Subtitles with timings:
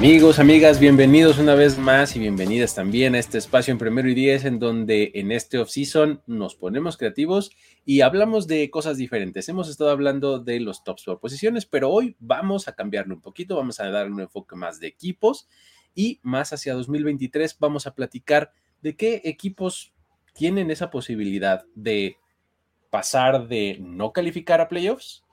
[0.00, 4.14] Amigos, amigas, bienvenidos una vez más y bienvenidas también a este espacio en Primero y
[4.14, 7.50] Diez, en donde en este off-season nos ponemos creativos
[7.84, 9.46] y hablamos de cosas diferentes.
[9.50, 13.56] Hemos estado hablando de los tops por posiciones, pero hoy vamos a cambiarlo un poquito,
[13.56, 15.46] vamos a darle un enfoque más de equipos
[15.94, 19.92] y más hacia 2023 vamos a platicar de qué equipos
[20.32, 22.16] tienen esa posibilidad de
[22.88, 25.26] pasar de no calificar a playoffs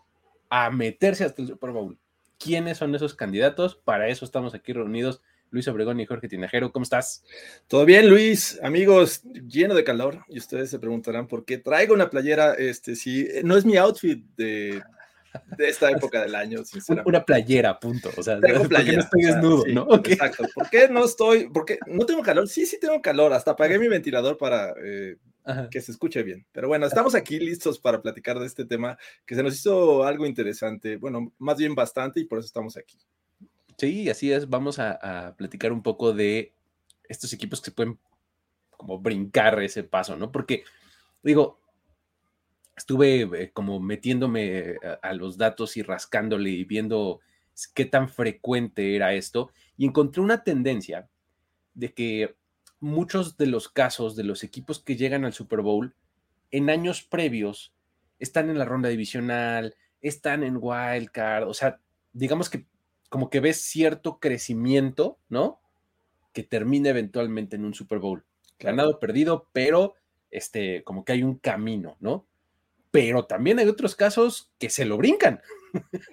[0.50, 1.98] a meterse hasta el Super Bowl
[2.38, 3.76] quiénes son esos candidatos.
[3.76, 5.22] Para eso estamos aquí reunidos.
[5.50, 7.24] Luis Obregón y Jorge Tinajero, ¿cómo estás?
[7.68, 10.26] Todo bien, Luis, amigos, lleno de calor.
[10.28, 14.26] Y ustedes se preguntarán por qué traigo una playera, este, si no es mi outfit
[14.36, 14.82] de,
[15.58, 17.10] de esta época del año, sinceramente.
[17.10, 18.10] Una playera, punto.
[18.18, 19.96] O sea, tengo playera, no estoy desnudo, ¿no?
[19.96, 20.46] Exacto.
[20.54, 21.50] ¿Por qué no estoy?
[21.50, 22.48] Porque no tengo calor.
[22.48, 23.34] Sí, sí tengo calor.
[23.34, 25.18] Hasta apagué mi ventilador para eh,
[25.72, 26.46] que se escuche bien.
[26.52, 30.26] Pero bueno, estamos aquí listos para platicar de este tema que se nos hizo algo
[30.26, 32.98] interesante, bueno, más bien bastante y por eso estamos aquí.
[33.78, 34.50] Sí, así es.
[34.50, 36.54] Vamos a, platicar un poco de
[37.08, 38.00] estos equipos que pueden
[38.72, 40.32] como brincar ese paso, ¿no?
[40.32, 40.64] Porque,
[41.24, 41.60] digo,
[42.76, 47.22] estuve eh, como metiéndome a, los datos y rascándole y viendo
[47.74, 51.10] qué tan frecuente era esto y encontré una tendencia
[51.74, 52.36] de que
[52.80, 55.96] muchos de los casos de los equipos que llegan al Super Bowl
[56.52, 57.74] en años previos
[58.20, 61.80] están en la ronda divisional, están en wild card, o sea,
[62.14, 62.66] digamos que
[63.10, 65.62] como que ves cierto crecimiento, ¿no?
[66.34, 68.26] Que termina eventualmente en un Super Bowl.
[68.60, 69.96] Ganado, perdido, pero
[70.32, 72.26] este, como que hay un camino, ¿no?
[72.92, 75.42] Pero también hay otros casos que se lo brincan.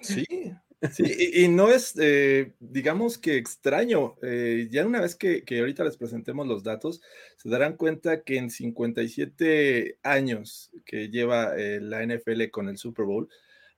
[0.01, 0.25] Sí,
[0.99, 4.15] Y, no es, eh, digamos que extraño.
[4.21, 7.01] Eh, ya una vez que, ahorita les presentemos los datos,
[7.37, 13.05] se darán cuenta que en 57 años que lleva eh, la NFL con el Super
[13.05, 13.29] Bowl,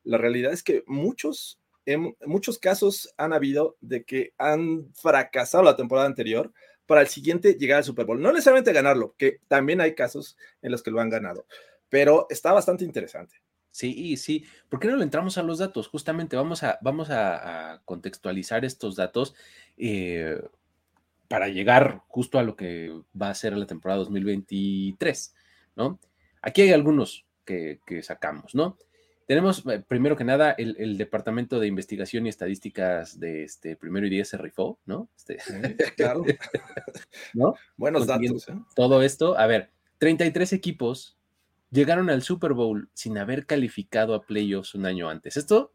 [0.04, 5.76] la realidad es que muchos, en muchos casos han habido de que han fracasado la
[5.76, 6.54] temporada anterior
[6.86, 8.22] para el siguiente llegar al Super Bowl.
[8.22, 11.46] No necesariamente ganarlo, que también hay casos en los que lo han ganado,
[11.90, 13.36] pero está bastante interesante.
[13.72, 14.46] Sí, sí.
[14.70, 15.88] ¿Por qué no le entramos a los datos?
[15.88, 19.36] Justamente vamos a, vamos a, contextualizar estos datos
[19.78, 20.42] eh,
[21.28, 25.36] para llegar justo a lo que va a ser la temporada 2023,
[25.76, 26.00] ¿no?
[26.42, 28.78] Aquí hay algunos que, sacamos, ¿no?
[29.26, 34.10] Tenemos, eh, primero que nada, el, Departamento de Investigación y Estadísticas de este primero y
[34.10, 35.10] diez se rifó, ¿no?
[35.18, 35.38] Este,
[35.98, 36.24] claro.
[37.34, 37.56] ¿No?
[37.76, 38.48] Buenos datos.
[38.48, 38.56] ¿eh?
[38.76, 41.17] Todo esto, a ver, 33 equipos
[41.72, 45.38] llegaron al Super Bowl sin haber calificado a playoffs un año antes.
[45.38, 45.74] Esto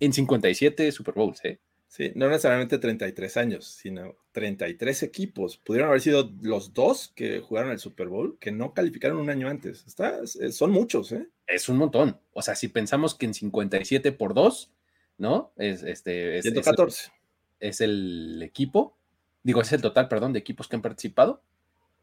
[0.00, 1.60] en 57 Super Bowls, ¿eh?
[1.88, 5.56] Sí, no necesariamente 33 años, sino 33 equipos.
[5.56, 9.48] Pudieron haber sido los dos que jugaron el Super Bowl que no calificaron un año
[9.48, 9.86] antes.
[9.86, 11.28] Está, son muchos, ¿eh?
[11.46, 12.20] Es un montón.
[12.34, 14.70] O sea, si pensamos que en 57 por 2,
[15.16, 15.52] ¿no?
[15.56, 17.10] Es, este, 114.
[17.58, 18.96] Es el, equipo,
[19.42, 21.42] digo, es el total, perdón, de equipos que han participado.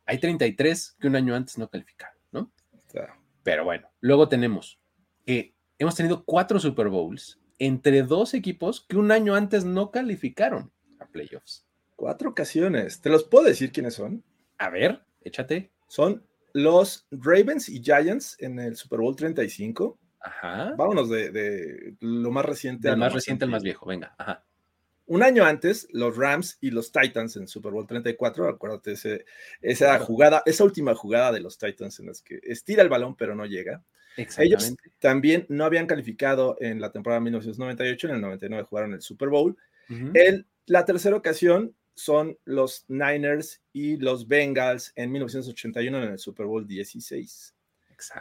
[0.07, 2.51] Hay 33 que un año antes no calificaron, ¿no?
[3.43, 4.79] Pero bueno, luego tenemos
[5.25, 10.71] que hemos tenido cuatro Super Bowls entre dos equipos que un año antes no calificaron
[10.99, 11.65] a playoffs.
[11.95, 13.01] Cuatro ocasiones.
[13.01, 14.23] ¿Te los puedo decir quiénes son?
[14.57, 15.71] A ver, échate.
[15.87, 19.99] Son los Ravens y Giants en el Super Bowl 35.
[20.21, 20.73] Ajá.
[20.77, 22.89] Vámonos de, lo más reciente.
[22.89, 24.15] Del más reciente al más viejo, venga.
[24.17, 24.44] Ajá.
[25.07, 29.25] Un año antes, los Rams y los Titans en Super Bowl 34, acuérdate ese,
[29.61, 33.35] esa jugada, esa última jugada de los Titans en las que estira el balón pero
[33.35, 33.83] no llega.
[34.37, 39.29] Ellos también no habían calificado en la temporada 1998, en el 99 jugaron el Super
[39.29, 39.57] Bowl.
[40.65, 46.67] la tercera ocasión son los Niners y los Bengals en 1981 en el Super Bowl
[46.67, 47.54] 16.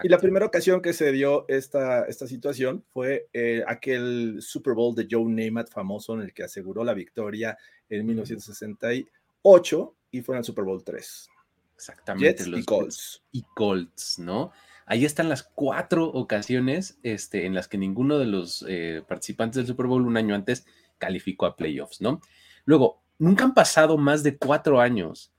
[0.02, 4.94] Y la primera ocasión que se dio esta, esta situación fue eh, aquel Super Bowl
[4.94, 7.56] de Joe Namath famoso en el que aseguró la victoria
[7.88, 11.28] en 1968 y fue en el Super Bowl 3.
[11.74, 12.46] Exactamente.
[12.46, 13.22] los y Colts.
[13.32, 14.52] Y Colts, ¿no?
[14.86, 19.66] Ahí están las cuatro ocasiones este, en las que ninguno de los eh, participantes del
[19.66, 20.66] Super Bowl un año antes
[20.98, 22.20] calificó a playoffs, ¿no?
[22.64, 25.33] Luego, nunca han pasado más de cuatro años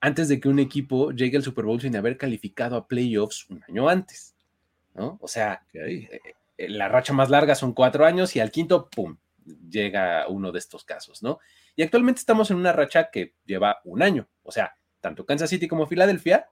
[0.00, 3.62] antes de que un equipo llegue al Super Bowl sin haber calificado a playoffs un
[3.68, 4.34] año antes,
[4.94, 5.18] ¿no?
[5.20, 6.20] O sea, eh,
[6.58, 9.16] eh, la racha más larga son cuatro años y al quinto, ¡pum!
[9.70, 11.38] llega uno de estos casos, ¿no?
[11.76, 15.68] Y actualmente estamos en una racha que lleva un año, o sea, tanto Kansas City
[15.68, 16.48] como Filadelfia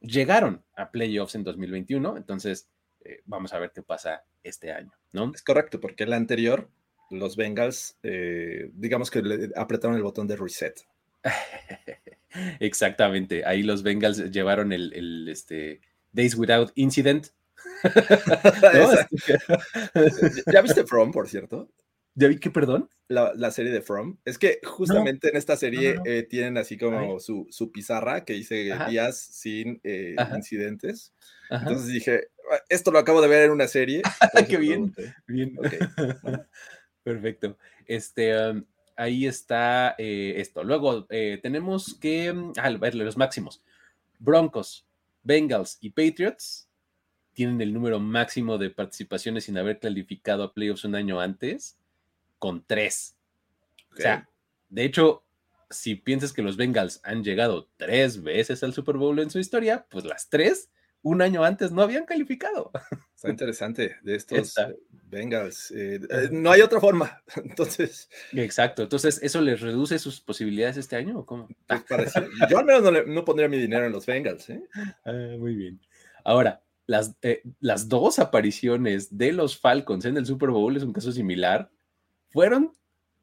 [0.00, 2.68] llegaron a playoffs en 2021, entonces
[3.04, 5.32] eh, vamos a ver qué pasa este año, ¿no?
[5.34, 6.68] Es correcto, porque el anterior,
[7.10, 10.80] los Bengals, eh, digamos que le apretaron el botón de reset.
[12.60, 15.80] Exactamente, ahí los Bengals llevaron el, este,
[16.12, 17.28] Days Without Incident.
[20.52, 21.70] ¿Ya viste From, por cierto?
[22.14, 22.88] ¿Ya vi qué, perdón?
[23.08, 24.18] La, serie de From.
[24.24, 29.18] Es que justamente en esta serie eh, tienen así como su, pizarra que dice días
[29.18, 31.12] sin eh, incidentes.
[31.50, 34.02] Entonces dije, ah, esto lo acabo de ver en una serie.
[34.48, 34.94] qué bien.
[35.26, 35.56] Bien.
[37.02, 37.56] Perfecto.
[37.86, 38.62] Este,
[38.96, 40.64] ahí está eh, esto.
[40.64, 43.62] Luego tenemos que, mm, ah, verle los máximos.
[44.18, 44.86] Broncos,
[45.22, 46.68] Bengals y Patriots
[47.32, 51.76] tienen el número máximo de participaciones sin haber calificado a playoffs un año antes
[52.38, 53.16] con tres.
[53.92, 54.28] O sea,
[54.68, 55.22] de hecho,
[55.70, 59.86] si piensas que los Bengals han llegado tres veces al Super Bowl en su historia,
[59.90, 60.70] pues las tres,
[61.02, 62.70] un año antes, no habían calificado.
[63.14, 64.54] Está interesante de estos
[65.04, 65.70] Bengals.
[65.72, 67.22] Eh, eh, no hay otra forma.
[67.36, 68.08] Entonces.
[68.32, 68.82] Exacto.
[68.82, 71.48] Entonces, ¿eso les reduce sus posibilidades este año o cómo?
[71.88, 72.14] Pues
[72.48, 74.50] yo al menos no, pondría mi dinero en los Bengals.
[74.50, 74.62] ¿eh?
[75.04, 75.80] Ah, muy bien.
[76.24, 77.16] Ahora, las,
[77.60, 81.70] las dos apariciones de los Falcons en el Super Bowl es un caso similar
[82.32, 82.72] fueron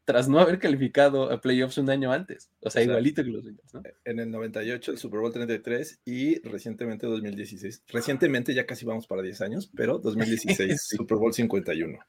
[0.10, 2.50] tras no haber calificado a playoffs un año antes.
[2.62, 3.84] O sea, igualito que los Bengals, ¿no?
[4.06, 7.84] En el 98, el Super Bowl 33 y recientemente 2016.
[7.90, 12.00] Recientemente ya casi vamos para 10 años, pero 2016, Super Bowl 51.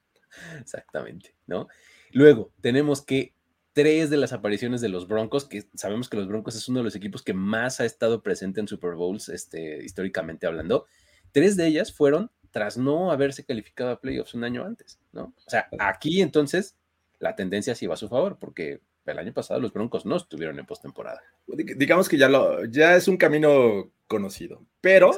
[0.58, 1.69] Exactamente, ¿no?
[2.12, 3.35] Luego, tenemos que
[3.75, 6.85] tres de las apariciones de los Broncos, que sabemos que los Broncos es uno de
[6.85, 10.87] los equipos que más ha estado presente en Super Bowls, este, históricamente hablando.
[11.32, 15.35] Tres de ellas fueron tras no haberse calificado a playoffs un año antes, ¿no?
[15.47, 16.80] O sea, aquí entonces
[17.20, 20.58] la tendencia sí va a su favor, porque el año pasado los Broncos no estuvieron
[20.58, 21.22] en postemporada.
[21.46, 25.11] Digamos que ya, lo, ya es un camino conocido, pero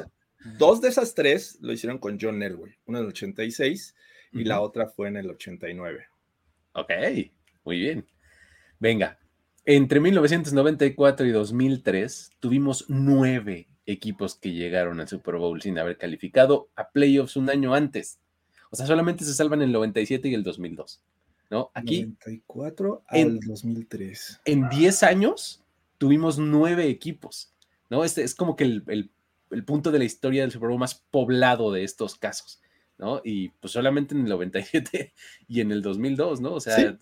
[0.59, 3.95] dos de esas tres lo hicieron con John Elway, una en el 86
[4.33, 6.07] y la otra fue en el 89.
[6.75, 6.91] Ok,
[7.65, 8.07] muy bien.
[8.79, 9.19] Venga,
[9.65, 16.71] entre 1994 y 2003 tuvimos nueve equipos que llegaron al Super Bowl sin haber calificado
[16.77, 18.19] a playoffs un año antes.
[18.71, 21.03] O sea, solamente se salvan el 97 y el 2002.
[21.53, 21.71] ¿No?
[21.75, 22.03] Aquí.
[22.03, 24.41] 94 al en, 2003.
[24.47, 25.63] En 10 años
[25.99, 27.53] tuvimos nueve equipos,
[27.91, 28.05] ¿no?
[28.05, 29.11] Este es como que el,
[29.67, 32.63] punto de la historia del Super Bowl más poblado de estos casos,
[32.97, 33.21] ¿no?
[33.23, 35.13] Y pues solamente en el 97
[35.47, 36.55] y en el 2002, ¿no?
[36.55, 36.99] O sea.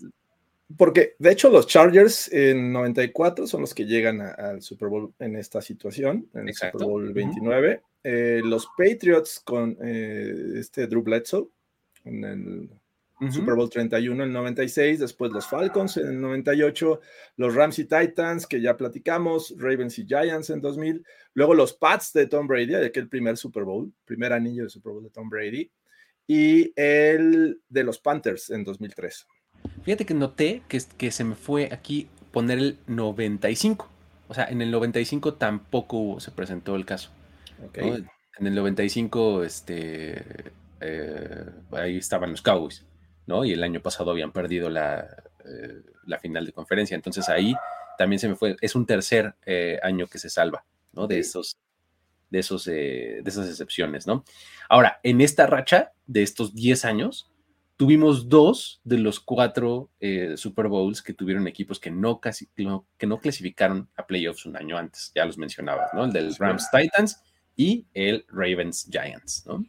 [0.77, 5.35] Porque de hecho los Chargers en 94 son los que llegan al Super Bowl en
[5.37, 7.83] esta situación, en el Super Bowl 29.
[8.03, 11.49] Eh, los Patriots con eh, este Drew Bledsoe
[12.05, 12.71] en el
[13.31, 17.01] Super Bowl 31 en el 96, después los Falcons en el 98,
[17.37, 22.13] los Rams y Titans, que ya platicamos, Ravens y Giants en 2000, luego los Pats
[22.15, 25.29] de Tom Brady, de aquel primer Super Bowl, primer anillo de Super Bowl de Tom
[25.29, 25.71] Brady,
[26.27, 29.27] y el de los Panthers en 2003.
[29.83, 33.89] Fíjate que noté que, que se me fue aquí poner el 95.
[34.29, 37.11] O sea, en el 95 tampoco se presentó el caso.
[37.75, 42.87] En el 95, este, eh, ahí estaban los Cowboys.
[43.45, 46.95] Y el año pasado habían perdido eh, la, final de conferencia.
[46.95, 47.55] Entonces ahí
[47.99, 51.07] también se me fue, es un tercer eh, año que se salva, ¿no?
[51.07, 51.57] De esos,
[52.31, 54.25] de esos, eh, de esas excepciones, ¿no?
[54.69, 57.31] Ahora, en esta racha de estos 10 años,
[57.77, 59.91] tuvimos dos de los cuatro
[60.37, 64.77] Super Bowls que tuvieron equipos que no, casi, que no clasificaron a playoffs un año
[64.77, 66.05] antes, ya los mencionabas, ¿no?
[66.05, 67.23] El del Rams Titans
[67.57, 69.65] y el Ravens Giants, ¿no?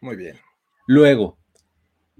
[0.00, 0.36] Muy bien.
[0.86, 1.38] Luego,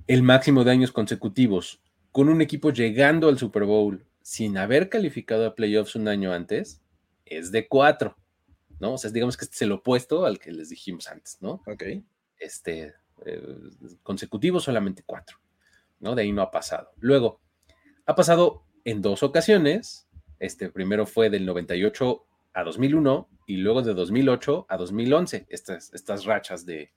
[0.06, 1.80] el máximo de años consecutivos
[2.12, 6.82] con un equipo llegando al Super Bowl sin haber calificado a playoffs un año antes
[7.24, 8.16] es de cuatro,
[8.78, 8.94] ¿no?
[8.94, 11.62] O sea, digamos que este es el opuesto al que les dijimos antes, ¿no?
[11.66, 11.82] Ok.
[12.38, 12.94] Este,
[13.24, 13.42] eh,
[14.02, 15.38] consecutivo solamente cuatro,
[16.00, 16.14] ¿no?
[16.14, 16.90] De ahí no ha pasado.
[16.98, 17.40] Luego,
[18.06, 20.06] ha pasado en dos ocasiones,
[20.38, 26.24] este primero fue del 98 a 2001 y luego de 2008 a 2011, estas, estas
[26.24, 26.92] rachas de,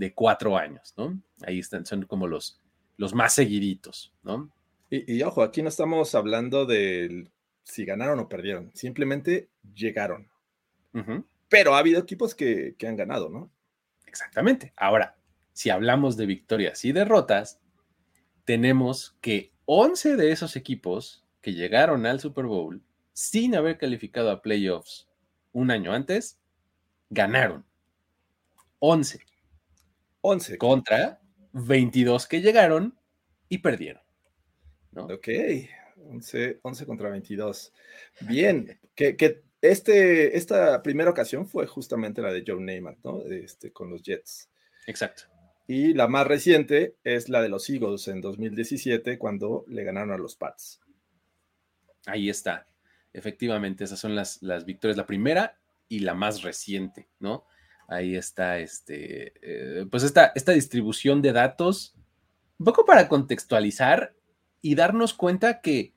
[0.00, 1.22] de cuatro años, ¿no?
[1.42, 2.58] Ahí están, son como los,
[2.96, 4.50] los más seguiditos, ¿no?
[4.88, 7.30] Y, ojo, aquí no estamos hablando de
[7.64, 10.28] si ganaron o perdieron, simplemente llegaron.
[11.50, 13.52] Pero ha habido equipos que, que han ganado, ¿no?
[14.06, 14.72] Exactamente.
[14.74, 15.18] Ahora,
[15.52, 17.60] si hablamos de victorias y derrotas,
[18.46, 24.40] tenemos que 11 de esos equipos que llegaron al Super Bowl sin haber calificado a
[24.40, 25.08] playoffs
[25.52, 26.40] un año antes,
[27.10, 27.66] ganaron.
[28.78, 29.29] 11.
[30.22, 30.58] 11.
[30.58, 31.20] Contra
[31.52, 32.98] 22 que llegaron
[33.48, 34.02] y perdieron.
[34.94, 35.28] Ok,
[36.08, 37.72] 11, contra 22.
[38.22, 43.22] Bien, que, que, este, esta primera ocasión fue justamente la de Joe Neyman, ¿no?
[43.24, 44.50] Este, con los Jets.
[44.86, 45.24] Exacto.
[45.66, 50.18] Y la más reciente es la de los Eagles en 2017, cuando le ganaron a
[50.18, 50.80] los Pats.
[52.06, 52.66] Ahí está.
[53.12, 54.96] Efectivamente, esas son las, las victorias.
[54.96, 57.44] La primera y la más reciente, ¿no?
[57.90, 61.96] Ahí está, este, eh, pues esta, esta distribución de datos,
[62.56, 64.14] un poco para contextualizar
[64.62, 65.92] y darnos cuenta que,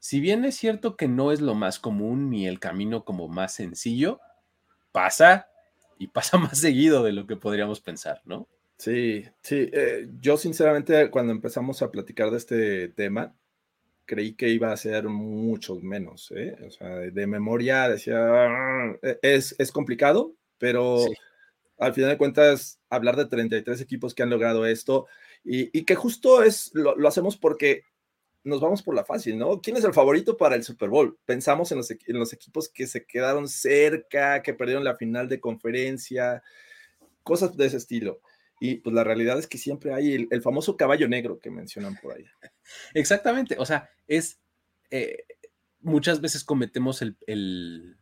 [0.00, 3.54] si bien es cierto que no es lo más común ni el camino como más
[3.54, 4.18] sencillo,
[4.90, 5.48] pasa
[6.00, 8.48] y pasa más seguido de lo que podríamos pensar, ¿no?
[8.76, 9.70] Sí, sí.
[9.72, 13.36] Eh, yo sinceramente cuando empezamos a platicar de este tema,
[14.04, 16.32] creí que iba a ser mucho menos.
[16.34, 16.56] ¿eh?
[16.66, 21.06] O sea, de memoria decía, ah, es, es complicado, pero
[21.78, 25.06] al final de cuentas, hablar de 33 equipos que han logrado esto
[25.42, 27.84] y, que justo es, lo, hacemos porque
[28.44, 29.60] nos vamos por la fácil, ¿no?
[29.60, 31.18] ¿Quién es el favorito para el Super Bowl?
[31.24, 35.40] Pensamos en los, en los equipos que se quedaron cerca, que perdieron la final de
[35.40, 36.42] conferencia,
[37.22, 38.20] cosas de ese estilo.
[38.60, 42.14] Y pues la realidad es que siempre hay el, famoso caballo negro que mencionan por
[42.14, 42.26] ahí.
[42.92, 44.38] Exactamente, o sea, es,
[44.90, 45.24] eh,
[45.80, 47.96] muchas veces cometemos el, el,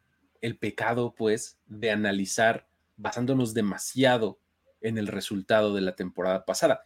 [0.58, 4.38] pecado, pues, de analizar basándonos demasiado
[4.80, 6.82] en el resultado de la temporada pasada.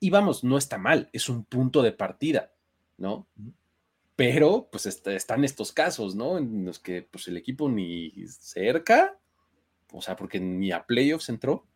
[0.00, 2.52] Y vamos, no está mal, es un punto de partida,
[2.96, 3.26] ¿no?
[4.16, 6.38] Pero, pues, están estos casos, ¿no?
[6.38, 9.18] En los que, pues, el equipo ni cerca,
[9.92, 11.66] o sea, porque ni a playoffs entró,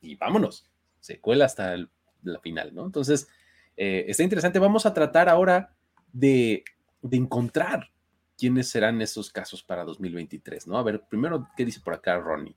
[0.00, 1.76] y vámonos se cuela hasta
[2.22, 2.84] la final, ¿no?
[2.86, 3.28] Entonces,
[3.76, 4.58] eh, está interesante.
[4.58, 5.74] Vamos a tratar ahora
[6.12, 6.64] de,
[7.10, 7.90] encontrar
[8.40, 10.78] quiénes serán esos casos para 2023, ¿no?
[10.78, 12.56] A ver, primero, ¿qué dice por acá Ronnie?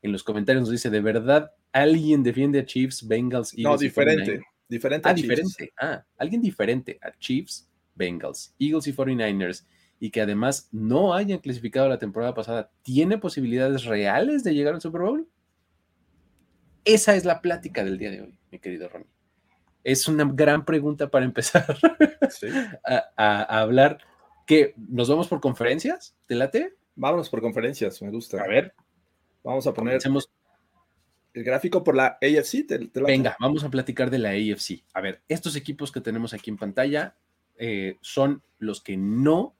[0.00, 3.64] En los comentarios nos dice, ¿de verdad alguien defiende a Chiefs, Bengals, Eagles?
[3.64, 4.40] No, diferente.
[4.68, 5.72] Diferente ah, diferente.
[5.80, 9.66] Ah, alguien diferente a Chiefs, Bengals, Eagles y 49ers
[9.98, 14.80] y que además no hayan clasificado la temporada pasada, ¿tiene posibilidades reales de llegar al
[14.80, 15.28] Super Bowl?
[16.84, 19.08] Esa es la plática del día de hoy, mi querido Ronnie.
[19.82, 21.64] Es una gran pregunta para empezar
[23.16, 23.98] a, hablar.
[24.48, 26.16] ¿Que nos vamos por conferencias?
[26.24, 26.74] ¿Te late?
[26.94, 28.42] Vámonos por conferencias, me gusta.
[28.42, 28.74] A ver.
[29.44, 30.00] Vamos a poner
[31.34, 32.66] el gráfico por la AFC.
[33.06, 34.84] Venga, vamos a platicar de la AFC.
[34.94, 37.18] A ver, estos equipos que tenemos aquí en pantalla
[37.56, 39.54] eh, son los que no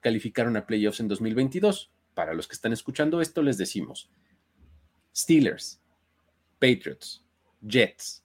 [0.00, 1.92] calificaron a playoffs en 2022.
[2.14, 4.10] Para los que están escuchando esto, les decimos
[5.14, 5.82] Steelers,
[6.58, 7.22] Patriots,
[7.60, 8.24] Jets,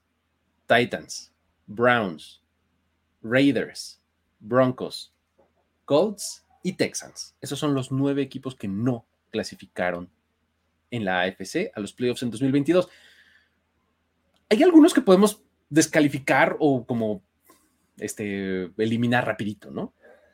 [0.65, 1.33] Titans,
[1.65, 2.41] Browns,
[3.21, 4.01] Raiders,
[4.39, 5.13] Broncos,
[5.87, 7.33] Colts y Texans.
[7.39, 10.09] Esos son los nueve equipos que no clasificaron
[10.91, 12.89] en la AFC a los playoffs en 2022.
[14.49, 17.23] Hay algunos que podemos descalificar o como
[17.97, 19.93] este, eliminar rapidito, ¿no?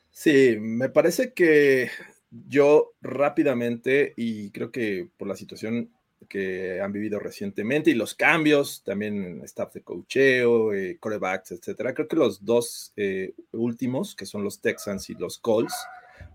[0.10, 1.91] Sí, me parece que
[2.31, 5.91] yo rápidamente y creo que por la situación
[6.27, 11.93] que han vivido recientemente y los cambios, también staff de cocheo, eh, corebacks, etcétera.
[11.93, 15.75] Creo que los dos eh, últimos, que son los Texans y los Colts,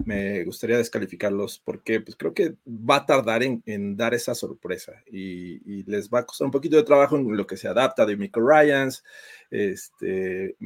[0.04, 5.82] me gustaría descalificarlos porque pues, creo que va a tardar en, dar esa sorpresa y,
[5.84, 8.46] les va a costar un poquito de trabajo en lo que se adapta de Michael
[8.46, 9.04] Ryans.
[9.50, 10.56] Este,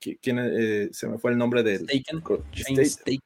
[0.00, 1.86] ¿quién, eh, se me fue el nombre del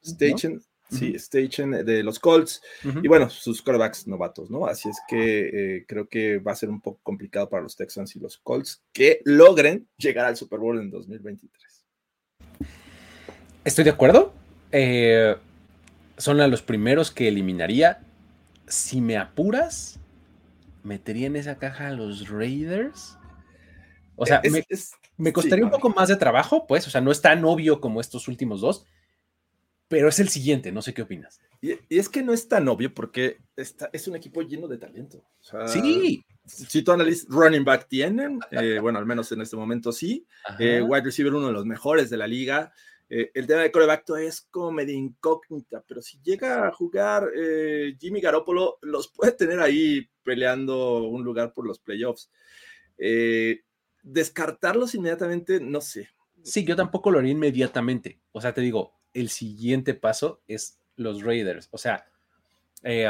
[0.03, 2.63] Station, sí, Station de los Colts
[3.03, 4.67] y bueno, sus quarterbacks novatos, ¿no?
[4.67, 8.15] Así es que eh, creo que va a ser un poco complicado para los Texans
[8.17, 11.85] y los Colts que logren llegar al Super Bowl en 2023.
[13.65, 14.35] Estoy de acuerdo.
[14.73, 15.37] Eh,
[16.19, 18.01] son a los primeros que eliminaría.
[18.67, 19.99] Si me apuras,
[20.83, 23.17] metería en esa caja a los Raiders.
[24.17, 24.41] O sea,
[25.17, 28.01] me, costaría un poco más de trabajo, pues, o sea, no es tan obvio como
[28.01, 28.87] estos últimos dos,
[29.89, 31.41] pero es el siguiente, no sé qué opinas.
[31.61, 35.25] Y, es que no es tan obvio porque está, es un equipo lleno de talento.
[35.67, 36.25] sí.
[36.47, 40.27] Si tú analizas, running back tienen, eh, bueno, al menos en este momento sí.
[40.59, 42.71] Eh, wide receiver, uno de los mejores de la liga.
[43.09, 47.31] Eh, el tema de coreback es como medio incógnita, pero si llega a jugar
[47.99, 52.31] Jimmy Garoppolo, los puede tener ahí peleando un lugar por los playoffs.
[54.03, 56.11] descartarlos inmediatamente, no sé.
[56.43, 58.21] Sí, yo tampoco lo haría inmediatamente.
[58.33, 61.69] O sea, te digo, el siguiente paso es los Raiders.
[61.71, 62.07] O sea,
[62.83, 63.09] eh,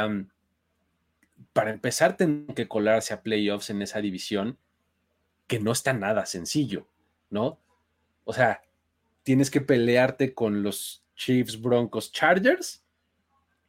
[1.53, 4.57] para empezar, tienen que colarse a playoffs en esa división,
[5.47, 6.87] que no está nada sencillo,
[7.29, 7.59] ¿no?
[8.23, 8.61] O sea,
[9.23, 12.83] tienes que pelearte con los Chiefs, Broncos, Chargers,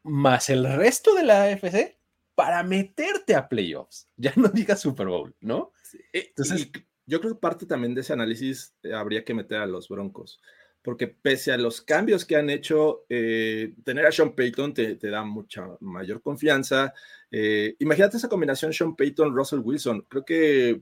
[0.03, 1.97] más el resto de la AFC
[2.35, 4.09] para meterte a playoffs.
[4.17, 5.73] Ya no digas Super Bowl, ¿no?
[6.13, 6.71] Entonces,
[7.07, 10.41] yo creo que parte también de ese análisis eh, habría que meter a los Broncos,
[10.87, 15.25] porque pese a los cambios que han hecho, eh, tener a Sean Payton te, da
[15.25, 16.95] mucha mayor confianza.
[17.29, 20.07] Eh, imagínate esa combinación Sean Payton-Russell Wilson.
[20.09, 20.81] Creo que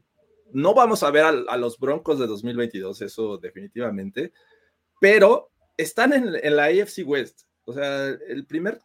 [0.53, 4.35] no vamos a ver a, los Broncos de 2022, eso definitivamente,
[5.01, 7.45] pero están en, en la AFC West.
[7.65, 8.83] O sea, el primer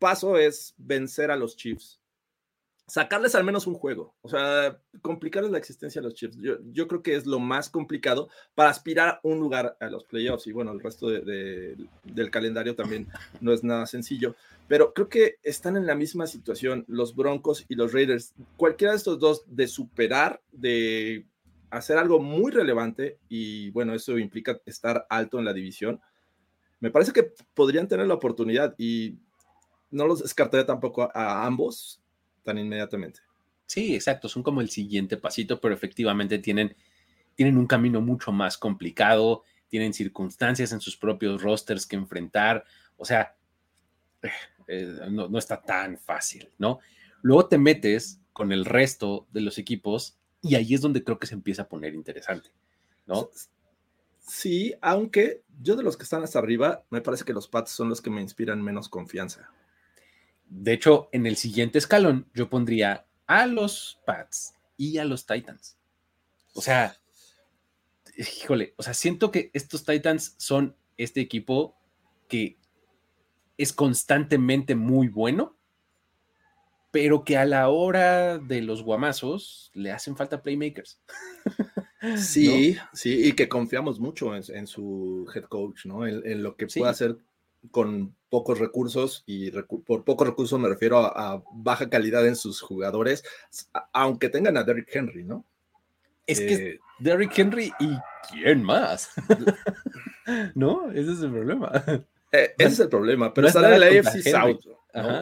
[0.00, 2.01] paso es vencer a los Chiefs
[2.86, 6.36] sacarles al menos un juego, o sea, complicarles la existencia a los Chiefs.
[6.72, 10.46] Yo, creo que es lo más complicado para aspirar a un lugar a los playoffs
[10.46, 13.08] y bueno, el resto del calendario también
[13.40, 14.34] no es nada sencillo,
[14.68, 18.34] pero creo que están en la misma situación los Broncos y los Raiders.
[18.56, 21.26] Cualquiera de estos dos de superar, de
[21.70, 26.00] hacer algo muy relevante y bueno, eso implica estar alto en la división.
[26.80, 29.16] Me parece que podrían tener la oportunidad y
[29.90, 32.01] no los descartaría tampoco a ambos
[32.42, 33.20] tan inmediatamente.
[33.66, 36.76] Sí, exacto, son como el siguiente pasito, pero efectivamente tienen,
[37.34, 42.64] tienen un camino mucho más complicado, tienen circunstancias en sus propios rosters que enfrentar,
[42.96, 43.34] o sea,
[44.68, 46.80] eh, no, no, está tan fácil, ¿no?
[47.22, 51.26] Luego te metes con el resto de los equipos y ahí es donde creo que
[51.26, 52.50] se empieza a poner interesante,
[53.06, 53.30] ¿no?
[54.26, 57.88] Sí, aunque yo de los que están hasta arriba, me parece que los Pats son
[57.88, 59.50] los que me inspiran menos confianza.
[60.54, 65.76] De hecho, en el siguiente escalón yo pondría a los Pats y a los Titans.
[66.54, 66.96] O sea,
[68.16, 71.74] híjole, o sea, siento que estos Titans son este equipo
[72.28, 72.58] que
[73.56, 75.56] es constantemente muy bueno,
[76.90, 81.00] pero que a la hora de los guamazos le hacen falta playmakers.
[82.16, 86.04] Sí, sí, y que confiamos mucho en, su head coach, ¿no?
[86.04, 87.16] En, lo que puede hacer
[87.70, 93.24] con pocos recursos, y por pocos recursos me refiero a, baja calidad en sus jugadores,
[93.92, 95.44] aunque tengan a Derrick Henry, ¿no?
[96.26, 97.96] Es que eh, Derrick Henry y
[98.30, 99.10] quién más,
[100.54, 100.90] ¿no?
[100.90, 101.70] Ese es el problema.
[102.32, 104.60] Eh, ese es el problema, pero están en la AFC South.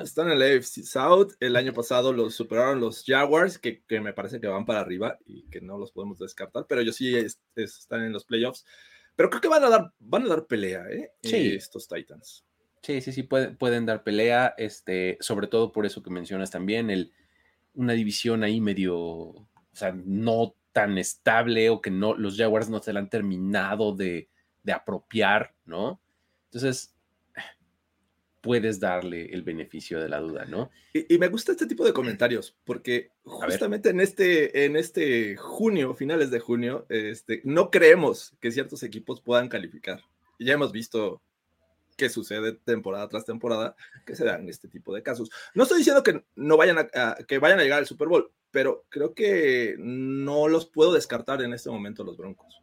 [0.03, 1.33] Están en la AFC South.
[1.40, 5.42] El año pasado los superaron los Jaguars, que, me parece que van para arriba y
[5.44, 7.14] que no los podemos descartar, pero ellos sí
[7.57, 8.64] están en los playoffs.
[9.20, 11.12] Pero creo que van a dar, van a dar pelea, ¿eh?
[11.22, 11.54] Sí.
[11.54, 12.42] Estos Titans.
[12.80, 16.88] Sí, sí, sí, pueden, pueden dar pelea, este, sobre todo por eso que mencionas también,
[16.88, 17.12] el,
[17.74, 22.80] una división ahí medio, o sea, no tan estable o que no, los Jaguars no
[22.80, 24.30] se la han terminado de,
[24.62, 26.00] de apropiar, ¿no?
[26.46, 26.94] Entonces,
[28.40, 30.70] puedes darle el beneficio de la duda, ¿no?
[30.92, 36.31] Y, me gusta este tipo de comentarios, porque justamente en este, en este junio, finales
[36.31, 40.00] de junio, este, no creemos que ciertos equipos puedan calificar.
[40.38, 41.20] Ya hemos visto
[41.96, 43.76] qué sucede temporada tras temporada,
[44.07, 45.31] que se dan este tipo de casos.
[45.55, 48.87] No estoy diciendo que no vayan a, que vayan a llegar al Super Bowl, pero
[48.88, 52.60] creo que no los puedo descartar en este momento los Broncos.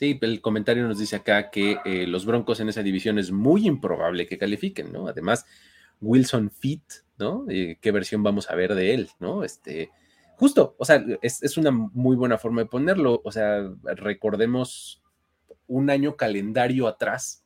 [0.00, 3.66] Sí, el comentario nos dice acá que eh, los Broncos en esa división es muy
[3.66, 5.08] improbable que califiquen, ¿no?
[5.08, 5.44] Además,
[6.00, 6.82] Wilson Fit,
[7.18, 7.44] ¿no?
[7.50, 9.44] Eh, ¿Qué versión vamos a ver de él, ¿no?
[9.44, 9.90] Este,
[10.36, 13.20] justo, o sea, es, es, una muy buena forma de ponerlo.
[13.26, 15.02] O sea, recordemos
[15.66, 17.44] un año calendario atrás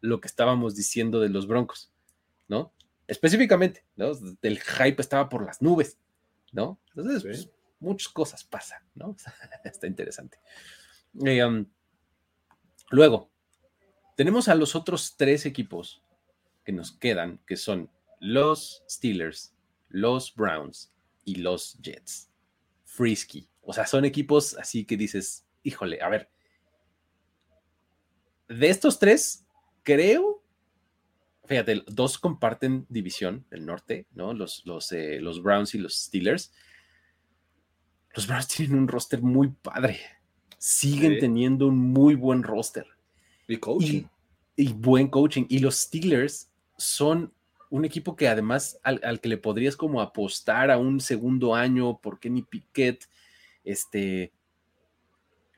[0.00, 1.92] lo que estábamos diciendo de los Broncos,
[2.48, 2.72] ¿no?
[3.06, 4.10] Específicamente, ¿no?
[4.42, 5.96] El hype estaba por las nubes,
[6.50, 6.80] ¿no?
[6.88, 9.14] Entonces, pues, muchas cosas pasan, ¿no?
[9.64, 10.40] Está interesante.
[11.24, 11.64] Eh, um,
[12.90, 13.30] Luego,
[14.16, 16.02] tenemos a los otros tres equipos
[16.64, 19.54] que nos quedan, que son los Steelers,
[19.88, 20.92] los Browns
[21.24, 22.30] y los Jets.
[22.84, 23.48] Frisky.
[23.62, 26.30] O sea, son equipos así que dices, híjole, a ver.
[28.48, 29.46] De estos tres,
[29.82, 30.42] creo,
[31.46, 34.32] fíjate, dos comparten división, el norte, ¿no?
[34.32, 36.52] Los, los, eh, los Browns y los Steelers.
[38.14, 40.00] Los Browns tienen un roster muy padre
[40.64, 42.86] siguen teniendo un muy buen roster.
[43.46, 44.04] Y coaching.
[44.56, 45.44] Y, buen coaching.
[45.50, 46.48] Y los Steelers
[46.78, 47.34] son
[47.68, 52.18] un equipo que además al, que le podrías como apostar a un segundo año por
[52.18, 53.06] Kenny Piquet.
[53.62, 54.32] Este,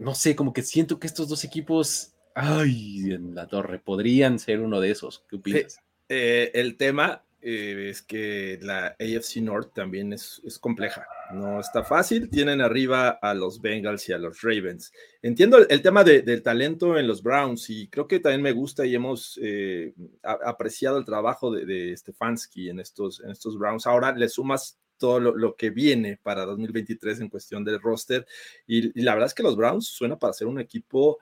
[0.01, 4.61] no sé, como que siento que estos dos equipos, ay, en la torre, podrían ser
[4.61, 5.23] uno de esos.
[5.29, 5.79] ¿Qué opinas?
[6.09, 11.07] Eh, el tema eh, es que la AFC North también es, compleja.
[11.33, 12.29] No está fácil.
[12.29, 14.93] Tienen arriba a los Bengals y a los Ravens.
[15.23, 18.97] Entiendo el, tema del talento en los Browns y creo que también me gusta y
[18.97, 23.87] hemos eh, apreciado el trabajo de, Stefanski en estos, en estos Browns.
[23.87, 28.27] Ahora le sumas todo lo, que viene para 2023 en cuestión del roster
[28.67, 31.19] y, y la verdad es que los Browns suena para ser un equipo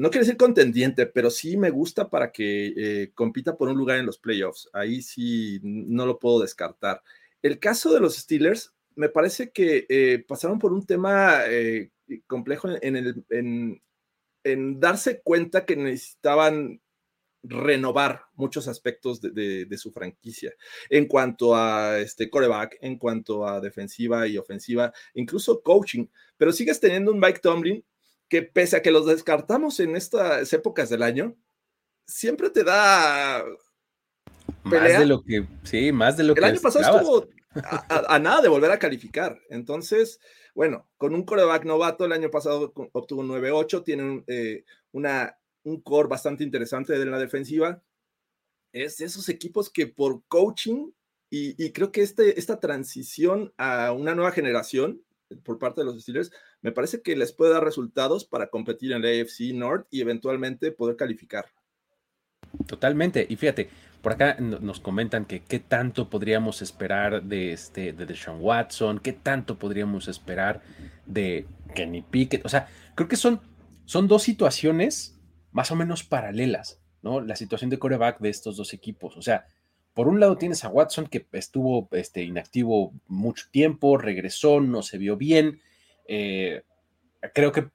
[0.00, 3.98] no quiere decir contendiente, pero sí me gusta para que eh, compita por un lugar
[3.98, 4.70] en los playoffs.
[4.72, 7.02] Ahí sí no lo puedo descartar.
[7.42, 11.90] El caso de los Steelers, me parece que eh, pasaron por un tema eh,
[12.26, 13.82] complejo en, el, en,
[14.42, 16.80] en darse cuenta que necesitaban
[17.42, 20.54] renovar muchos aspectos de, su franquicia
[20.88, 26.06] en cuanto a este coreback, en cuanto a defensiva y ofensiva, incluso coaching,
[26.38, 27.84] pero sigues teniendo un Mike Tomlin
[28.30, 31.36] que pese a que los descartamos en estas épocas del año,
[32.06, 33.44] siempre te da
[34.62, 36.40] más de lo que, sí, más de lo que.
[36.40, 37.28] El año pasado estuvo
[37.88, 39.38] a, nada de volver a calificar.
[39.48, 40.20] Entonces,
[40.54, 45.82] bueno, con un coreback novato, el año pasado obtuvo un 9-8, tiene eh, una un
[45.82, 47.82] core bastante interesante de la defensiva.
[48.72, 50.92] Es de esos equipos que por coaching
[51.32, 55.04] y, creo que este, esta transición a una nueva generación
[55.44, 59.02] por parte de los Steelers, me parece que les puede dar resultados para competir en
[59.02, 61.46] la AFC North y eventualmente poder calificar.
[62.66, 63.26] Totalmente.
[63.28, 63.70] Y fíjate,
[64.02, 69.12] por acá nos comentan que qué tanto podríamos esperar de este de Deshaun Watson, qué
[69.12, 70.62] tanto podríamos esperar
[71.06, 72.44] de Kenny Pickett.
[72.44, 73.40] O sea, creo que son,
[73.84, 75.18] son dos situaciones
[75.52, 77.20] más o menos paralelas, ¿no?
[77.20, 79.16] La situación de coreback de estos dos equipos.
[79.16, 79.46] O sea,
[79.94, 84.98] por un lado tienes a Watson que estuvo este, inactivo mucho tiempo, regresó, no se
[84.98, 85.60] vio bien.
[86.12, 86.62] Eh,
[87.32, 87.68] creo que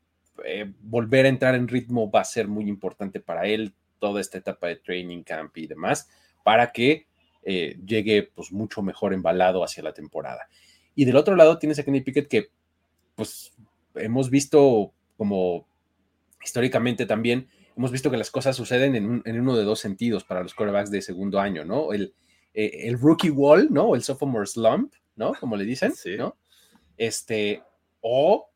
[0.43, 4.37] eh, volver a entrar en ritmo va a ser muy importante para él, toda esta
[4.37, 6.09] etapa de training camp y demás,
[6.43, 7.07] para que
[7.43, 10.49] eh, llegue pues mucho mejor embalado hacia la temporada.
[10.95, 12.49] Y del otro lado tienes a Kenny Pickett que
[13.15, 13.53] pues
[13.95, 15.65] hemos visto como
[16.43, 20.53] históricamente también hemos visto que las cosas suceden en, uno de dos sentidos para los
[20.53, 21.93] quarterbacks de segundo año, ¿no?
[21.93, 22.13] El,
[22.53, 23.95] eh, el rookie wall, ¿no?
[23.95, 25.33] El sophomore slump, ¿no?
[25.35, 26.35] Como le dicen, ¿no?
[26.97, 27.63] Este,
[28.07, 28.51] o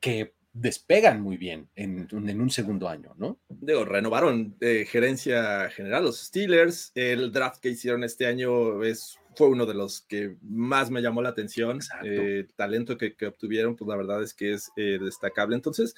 [0.00, 3.38] que despegan muy bien en, un segundo año, ¿no?
[3.50, 9.48] Digo, renovaron eh, gerencia general los Steelers, el draft que hicieron este año es, fue
[9.48, 13.76] uno de los que más me llamó la atención, el eh, talento que, que, obtuvieron,
[13.76, 15.94] pues la verdad es que es destacable, entonces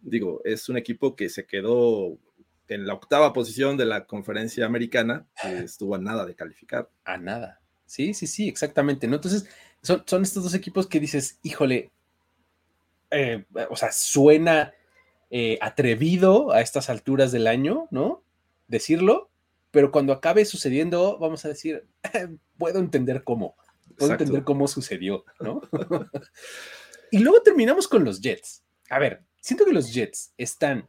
[0.00, 2.18] digo, es un equipo que se quedó
[2.66, 5.26] en la octava posición de la conferencia americana,
[5.64, 6.90] estuvo a nada de calificar.
[7.04, 7.60] A nada.
[7.86, 9.06] Sí, sí, sí, exactamente.
[9.06, 9.14] ¿no?
[9.14, 9.48] Entonces,
[9.82, 11.90] son, son estos dos equipos que dices, híjole,
[13.10, 14.74] eh, o sea, suena
[15.30, 18.22] eh, atrevido a estas alturas del año, ¿no?
[18.66, 19.30] Decirlo,
[19.70, 21.86] pero cuando acabe sucediendo, vamos a decir,
[22.58, 23.56] puedo entender cómo,
[23.96, 25.60] puedo entender cómo sucedió, ¿no?
[27.10, 28.62] y luego terminamos con los Jets.
[28.90, 30.88] A ver, siento que los Jets están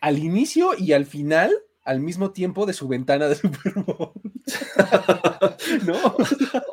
[0.00, 1.52] al inicio y al final
[1.84, 4.12] al mismo tiempo de su ventana de Super Bowl.
[5.84, 6.16] ¿No?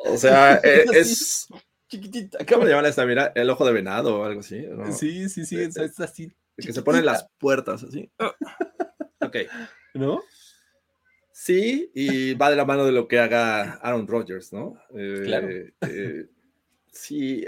[0.06, 1.48] O sea, eh, es,
[1.88, 2.38] chiquitita.
[2.46, 3.06] ¿Cómo le llaman esta?
[3.06, 4.64] Mira, el ojo de venado o algo así.
[4.92, 6.32] Sí, sí, sí, es, así.
[6.56, 8.10] Que se ponen las puertas así.
[9.20, 9.36] Ok.
[9.94, 10.22] ¿No?
[11.32, 14.80] Sí, y va de la mano de lo que haga Aaron Rodgers, ¿no?
[15.24, 15.48] claro.
[15.50, 16.26] Eh, eh,
[16.92, 17.44] sí,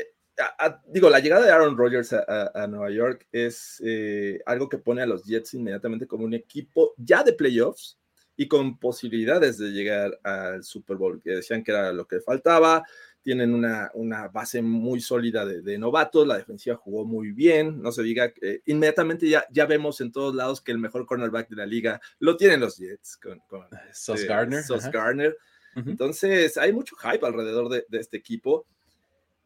[0.87, 5.07] digo, la llegada de Aaron Rodgers a, Nueva York es eh, algo que pone a
[5.07, 7.99] los Jets inmediatamente como un equipo ya de playoffs
[8.37, 12.83] y con posibilidades de llegar al Super Bowl, que decían que era lo que faltaba.
[13.23, 18.03] Tienen una, una base muy sólida de, novatos, la defensiva jugó muy bien, no se
[18.03, 21.67] diga, que inmediatamente ya, ya vemos en todos lados que el mejor cornerback de la
[21.67, 24.63] liga lo tienen los Jets con, con Sos Garner.
[24.63, 25.37] Sos Garner.
[25.77, 28.67] Entonces hay mucho hype alrededor de, de este equipo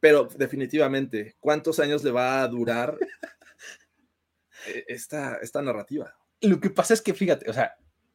[0.04, 2.98] pero definitivamente, ¿cuántos años le va a durar
[4.66, 6.14] e, esta, esta narrativa?
[6.42, 7.74] Lo que pasa es que, fíjate, o sea,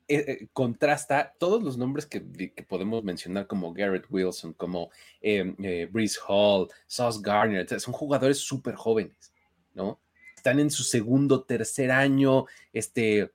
[0.09, 2.21] eh, contrasta todos los nombres que,
[2.67, 4.89] podemos mencionar, como Garrett Wilson, como
[5.21, 5.89] eh, eh
[6.27, 9.33] Hall, Sauce Garner, son jugadores súper jóvenes,
[9.73, 10.01] ¿no?
[10.35, 13.31] Están en su segundo, tercer año, este,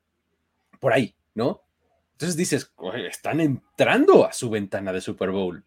[0.80, 1.62] por ahí, ¿no?
[2.12, 2.72] Entonces dices,
[3.08, 5.64] están entrando a su ventana de Super Bowl.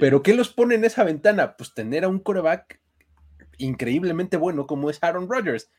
[0.00, 1.56] Pero ¿qué los pone en esa ventana?
[1.56, 2.80] Pues tener a un coreback
[3.58, 5.70] increíblemente bueno como es Aaron Rodgers.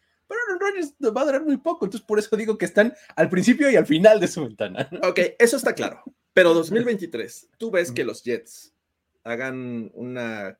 [0.62, 3.76] Rodgers va a durar muy poco, entonces por eso digo que están al principio y
[3.76, 4.90] al final de su ventana.
[5.04, 6.04] Ok, eso está claro.
[6.34, 8.74] Pero 2023, tú ves que los Jets
[9.24, 10.58] hagan una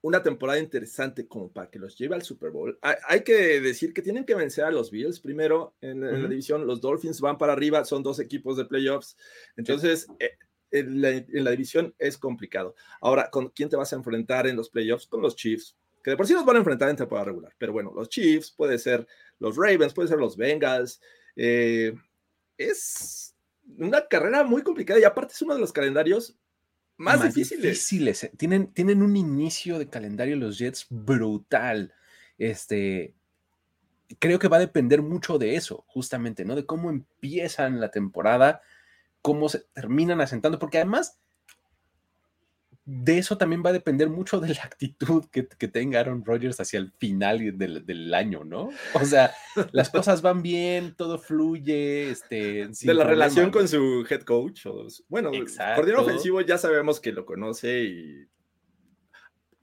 [0.00, 2.78] una temporada interesante como para que los lleve al Super Bowl.
[2.82, 6.66] Hay, que decir que tienen que vencer a los Bills primero en, la división.
[6.66, 9.16] Los Dolphins van para arriba, son dos equipos de playoffs.
[9.56, 10.38] Entonces, eh,
[10.70, 12.74] en, la, división es complicado.
[13.00, 15.06] Ahora, ¿con quién te vas a enfrentar en los playoffs?
[15.06, 17.54] Con los Chiefs, que de por sí los van a enfrentar en temporada regular.
[17.58, 19.06] Pero bueno, los Chiefs, puede ser
[19.38, 21.00] los Ravens, puede ser los Bengals.
[21.36, 21.94] Eh,
[22.56, 23.34] es
[23.76, 26.36] una carrera muy complicada y aparte es uno de los calendarios
[26.96, 28.24] más, difíciles.
[28.24, 31.94] Eh, tienen, tienen un inicio de calendario los Jets brutal.
[32.38, 33.14] Este,
[34.18, 36.56] creo que va a depender mucho de eso, justamente, ¿no?
[36.56, 38.62] De cómo empiezan la temporada,
[39.22, 41.20] cómo se terminan asentando, porque además
[42.90, 46.78] de eso también va a depender mucho de la actitud que, tenga Aaron Rodgers hacia
[46.78, 48.70] el final del, año, ¿no?
[48.94, 49.34] O sea,
[49.72, 52.70] las cosas van bien, todo fluye, este...
[52.80, 54.64] De la relación con su head coach,
[55.06, 58.26] bueno, el coordinador ofensivo ya sabemos que lo conoce y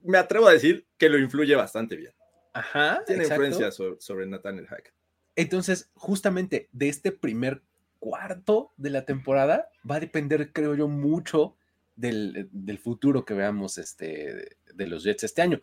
[0.04, 2.12] me atrevo a decir que lo influye bastante bien.
[2.52, 3.02] Ajá.
[3.08, 4.94] Tiene influencia sobre, sobre Nathaniel Hack.
[5.34, 7.64] Entonces, justamente de este primer
[7.98, 11.56] cuarto de la temporada va a depender, creo yo, mucho
[11.96, 15.60] del, futuro que veamos este, de los Jets este año.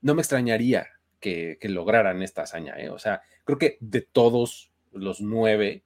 [0.00, 0.88] No me extrañaría
[1.20, 2.90] que, lograran esta hazaña, ¿eh?
[2.90, 5.82] o sea, creo que de todos los nueve,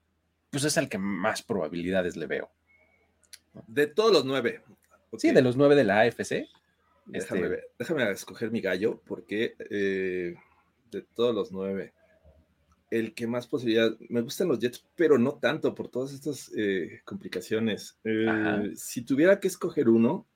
[0.51, 2.51] pues es el que más probabilidades le veo.
[3.67, 4.63] De todos los nueve.
[5.17, 6.49] Sí, de los nueve de la AFC.
[7.07, 10.35] Déjame, este déjame escoger mi gallo, porque eh,
[10.91, 11.95] de todos los nueve,
[12.91, 13.97] el que más posibilidad.
[14.09, 17.99] Me gustan los Jets, pero no tanto por todas estas eh, complicaciones.
[18.05, 20.27] Eh, si tuviera que escoger uno,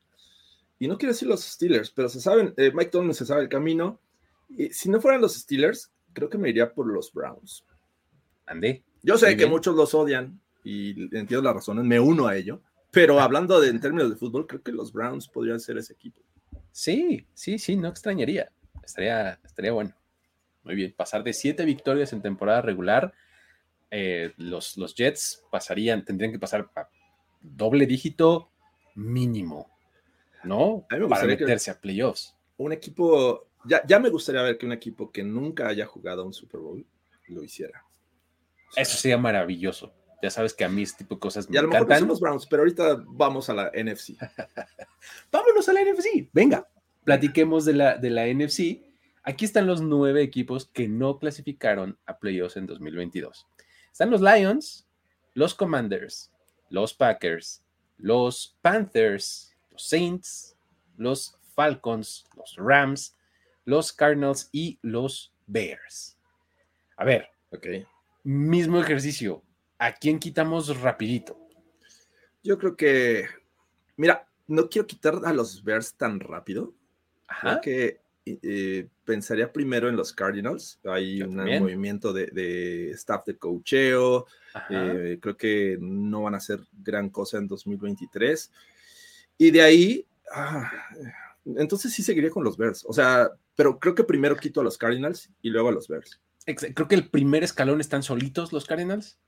[0.79, 3.49] y no quiero decir los Steelers, pero se saben, eh, Mike Tomlin se sabe el
[3.49, 4.01] camino.
[4.71, 7.65] Si no fueran los Steelers, creo que me iría por los Browns.
[8.47, 8.85] Andé.
[9.03, 12.61] Yo sé que muchos los odian y entiendo las razones, me uno a ello.
[12.91, 16.21] Pero hablando de, en términos de fútbol, creo que los Browns podrían ser ese equipo.
[16.73, 18.53] Sí, sí, sí, no extrañaría.
[18.85, 19.95] Estaría, estaría bueno.
[20.65, 23.13] Muy bien, pasar de siete victorias en temporada regular,
[23.91, 26.89] eh, los, los Jets pasarían, tendrían que pasar a
[27.41, 28.51] doble dígito
[28.95, 29.71] mínimo,
[30.45, 30.87] ¿no?
[30.89, 32.37] Para meterse a playoffs.
[32.57, 36.33] Un equipo, ya, ya me gustaría ver que un equipo que nunca haya jugado un
[36.33, 36.87] Super Bowl
[37.29, 37.85] lo hiciera.
[38.77, 39.93] Eso sería maravilloso.
[40.23, 42.09] Ya sabes que a mí este tipo de cosas me y a lo mejor encantan.
[42.09, 44.17] los Browns, pero ahorita vamos a la NFC.
[45.33, 46.31] Vámonos a la NFC.
[46.33, 46.69] Venga,
[47.03, 48.92] platiquemos de la, de la NFC
[49.25, 53.47] Aquí están los nueve equipos que no clasificaron a playoffs en 2022.
[53.93, 54.89] Están los Lions,
[55.35, 56.33] los Commanders,
[56.71, 57.63] los Packers,
[57.99, 60.57] los Panthers, los Saints,
[60.97, 63.17] los Falcons, los Rams,
[63.65, 66.19] los Cardinals y los Bears.
[66.97, 67.87] A ver, okay.
[68.25, 69.45] mismo ejercicio.
[69.79, 71.39] ¿A quién quitamos rapidito?
[72.43, 73.27] Yo creo que,
[73.97, 76.75] mira, no quiero quitar a los Bears tan rápido.
[77.29, 77.55] Ajá.
[77.55, 80.79] Porque eh, pensaría primero en los Cardinals.
[80.85, 84.27] Hay un movimiento de, staff de cocheo.
[84.71, 88.51] Eh, creo que no van a hacer gran cosa en 2023.
[89.39, 90.71] Y de ahí, ah,
[91.45, 92.85] entonces sí seguiría con los Bears.
[92.87, 96.21] O sea, pero creo que primero quito a los Cardinals y luego a los Bears.
[96.45, 99.19] Creo que el primer escalón están solitos los Cardinals.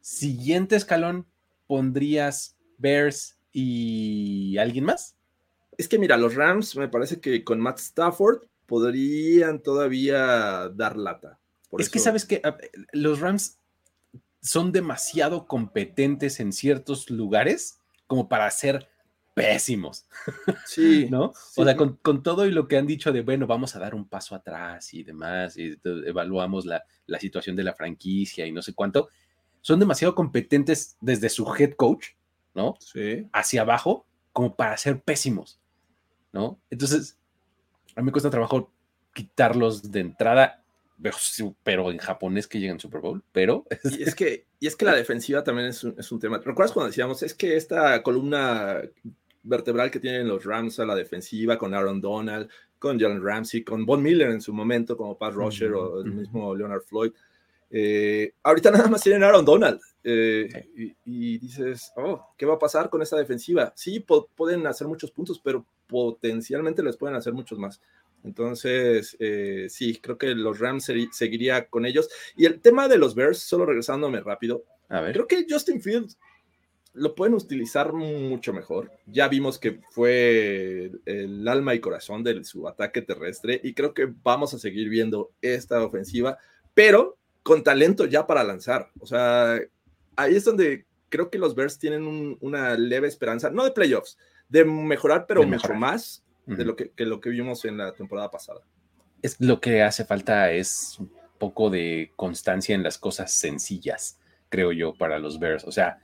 [0.00, 1.26] Siguiente escalón
[1.66, 5.13] pondrías Bears y alguien más.
[5.78, 11.38] Es que mira, los Rams me parece que con Matt Stafford podrían todavía dar lata.
[11.78, 12.42] es que sabes que
[12.92, 13.58] los Rams
[14.40, 18.88] son demasiado competentes en ciertos lugares como para ser
[19.34, 20.06] pésimos.
[20.66, 21.06] Sí.
[21.10, 21.32] ¿No?
[21.56, 24.08] O sea, con, todo y lo que han dicho de, bueno, vamos a dar un
[24.08, 28.74] paso atrás y demás, y evaluamos la, la situación de la franquicia y no sé
[28.74, 29.08] cuánto,
[29.60, 32.08] son demasiado competentes desde su head coach,
[32.54, 32.76] ¿no?
[32.80, 33.26] Sí.
[33.32, 35.58] Hacia abajo, como para ser pésimos.
[36.34, 36.60] ¿No?
[36.68, 37.16] Entonces,
[37.96, 38.70] a mí me cuesta trabajo
[39.14, 40.64] quitarlos de entrada,
[41.62, 43.64] pero en japonés que llegan Super Bowl, pero...
[43.98, 46.38] Y es que, y es que la defensiva también es un, es un tema.
[46.38, 48.82] ¿Recuerdas cuando decíamos, es que esta columna
[49.44, 53.86] vertebral que tienen los Rams a la defensiva con Aaron Donald, con Jalen Ramsey, con
[53.86, 57.12] Von Miller en su momento como Pat Rusher o el mismo Leonard Floyd.
[57.76, 60.68] Eh, ahorita nada más tienen Aaron Donald eh,
[61.04, 63.72] y, dices, oh, ¿qué va a pasar con esta defensiva?
[63.74, 63.98] Sí,
[64.36, 67.80] pueden hacer muchos puntos, pero potencialmente les pueden hacer muchos más.
[68.22, 72.08] Entonces, eh, sí, creo que los Rams seguiría con ellos.
[72.36, 75.12] Y el tema de los Bears, solo regresándome rápido, a ver.
[75.12, 76.16] creo que Justin Fields
[76.92, 78.92] lo pueden utilizar mucho mejor.
[79.06, 84.08] Ya vimos que fue el alma y corazón de su ataque terrestre y creo que
[84.22, 86.38] vamos a seguir viendo esta ofensiva,
[86.72, 88.90] pero con talento ya para lanzar.
[88.98, 89.60] O sea,
[90.16, 94.64] ahí es donde creo que los Bears tienen una leve esperanza, no de playoffs, de
[94.64, 98.62] mejorar, pero mucho más de lo que, lo que vimos en la temporada pasada.
[99.22, 104.72] Es lo que hace falta es un poco de constancia en las cosas sencillas, creo
[104.72, 105.64] yo, para los Bears.
[105.64, 106.00] O sea,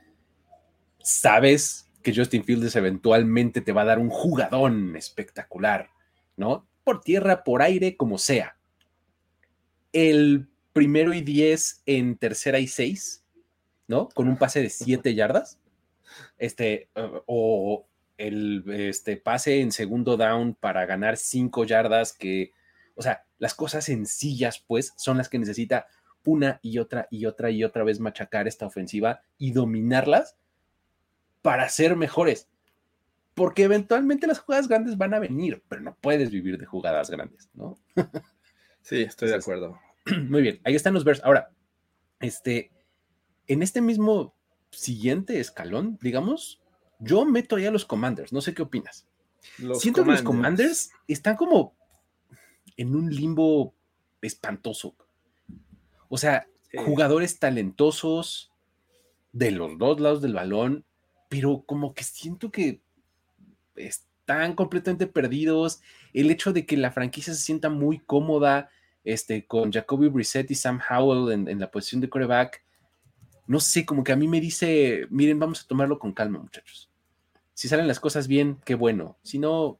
[0.99, 5.89] sabes que Justin Fields eventualmente te va a dar un jugadón espectacular,
[6.37, 6.67] ¿no?
[6.83, 8.57] Por tierra, por aire, como sea.
[9.91, 13.23] El primero y diez en tercera y seis,
[13.87, 14.09] ¿no?
[14.09, 15.59] Con un pase de siete yardas.
[16.37, 16.89] Este,
[17.25, 22.51] o el este, pase en segundo down para ganar cinco yardas, que,
[22.95, 25.87] o sea, las cosas sencillas, pues, son las que necesita
[26.23, 30.37] una y otra y otra y otra vez machacar esta ofensiva y dominarlas
[31.41, 32.47] para ser mejores.
[33.33, 37.49] porque eventualmente las jugadas grandes van a venir, pero no puedes vivir de jugadas grandes,
[37.53, 37.77] ¿no?
[38.81, 39.79] sí, estoy de acuerdo.
[40.29, 41.21] Muy bien, ahí están los Bears.
[41.23, 41.51] Ahora,
[42.19, 42.71] este,
[43.47, 44.35] en este mismo
[44.71, 46.61] siguiente escalón, digamos,
[46.99, 48.31] yo meto ahí a los Commanders.
[48.31, 49.07] No sé qué opinas.
[49.73, 51.75] Siento que los Commanders están como
[52.77, 53.73] en un limbo
[54.21, 54.95] espantoso.
[56.09, 58.51] O sea, jugadores talentosos
[59.31, 60.85] de los dos lados del balón,
[61.29, 62.81] pero como que siento que
[63.75, 65.81] están completamente perdidos.
[66.13, 68.69] El hecho de que la franquicia se sienta muy cómoda
[69.03, 72.63] este, con Jacoby Brissett y Sam Howell en, en la posición de coreback,
[73.47, 76.89] no sé, como que a mí me dice, miren, vamos a tomarlo con calma, muchachos.
[77.53, 79.17] Si salen las cosas bien, qué bueno.
[79.23, 79.79] Si no,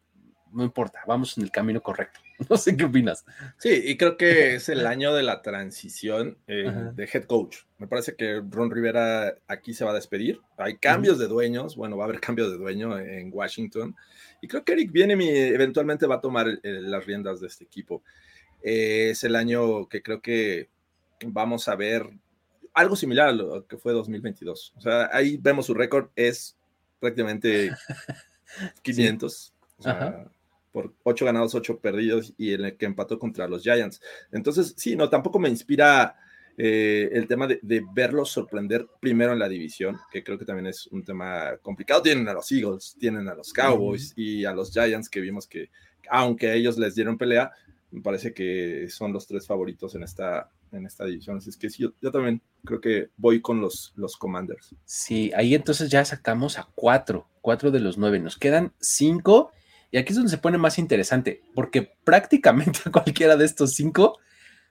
[0.52, 2.20] no importa, vamos en el camino correcto.
[2.50, 3.24] No sé qué opinas.
[3.60, 7.58] Sí, y creo que es el año de la transición eh, de head coach.
[7.78, 10.42] Me parece que Ron Rivera aquí se va a despedir.
[10.58, 13.96] Hay cambios de dueños, bueno, va a haber cambios de dueño en Washington.
[14.42, 18.02] Y creo que Eric Bienemi eventualmente va a tomar las riendas de este equipo.
[18.64, 20.70] Eh, es el año que creo que
[21.26, 22.10] vamos a ver
[22.74, 24.74] algo similar a lo que fue 2022.
[24.78, 26.58] O sea, ahí vemos su récord, es
[27.00, 27.72] prácticamente
[28.84, 29.54] 500.
[30.72, 34.02] por 8 ganados, 8 perdidos y en el que empató contra los Giants.
[34.32, 36.16] Entonces, sí, no, tampoco me inspira
[36.58, 37.60] eh, el tema de,
[37.94, 42.02] verlos sorprender primero en la división, que creo que también es un tema complicado.
[42.02, 45.70] Tienen a los Eagles, tienen a los Cowboys y a los Giants que vimos que,
[46.10, 47.52] aunque a ellos les dieron pelea,
[47.92, 51.38] me parece que son los tres favoritos en esta, en esta división.
[51.38, 54.76] Así es que sí, yo, también creo que voy con los, los Commanders.
[54.86, 58.20] Sí, ahí entonces ya sacamos a cuatro, cuatro de los nueve.
[58.20, 59.52] Nos quedan cinco.
[59.92, 64.18] Y aquí es donde se pone más interesante, porque prácticamente a cualquiera de estos cinco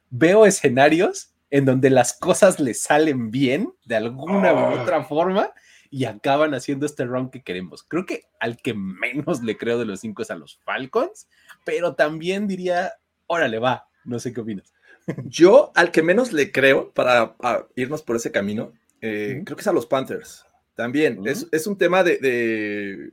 [0.09, 4.83] veo escenarios en donde las cosas le salen bien de alguna u ah.
[4.83, 5.53] otra forma
[5.91, 7.83] y acaban haciendo este run que queremos.
[7.83, 11.29] Creo que al que menos le creo de los cinco es a los Falcons,
[11.65, 12.93] pero también diría,
[13.31, 14.73] órale, va, no sé qué opinas.
[15.27, 17.37] Yo al que menos le creo para
[17.77, 20.45] irnos por ese camino, eh, creo que es a los Panthers.
[20.75, 23.11] También es, un tema de,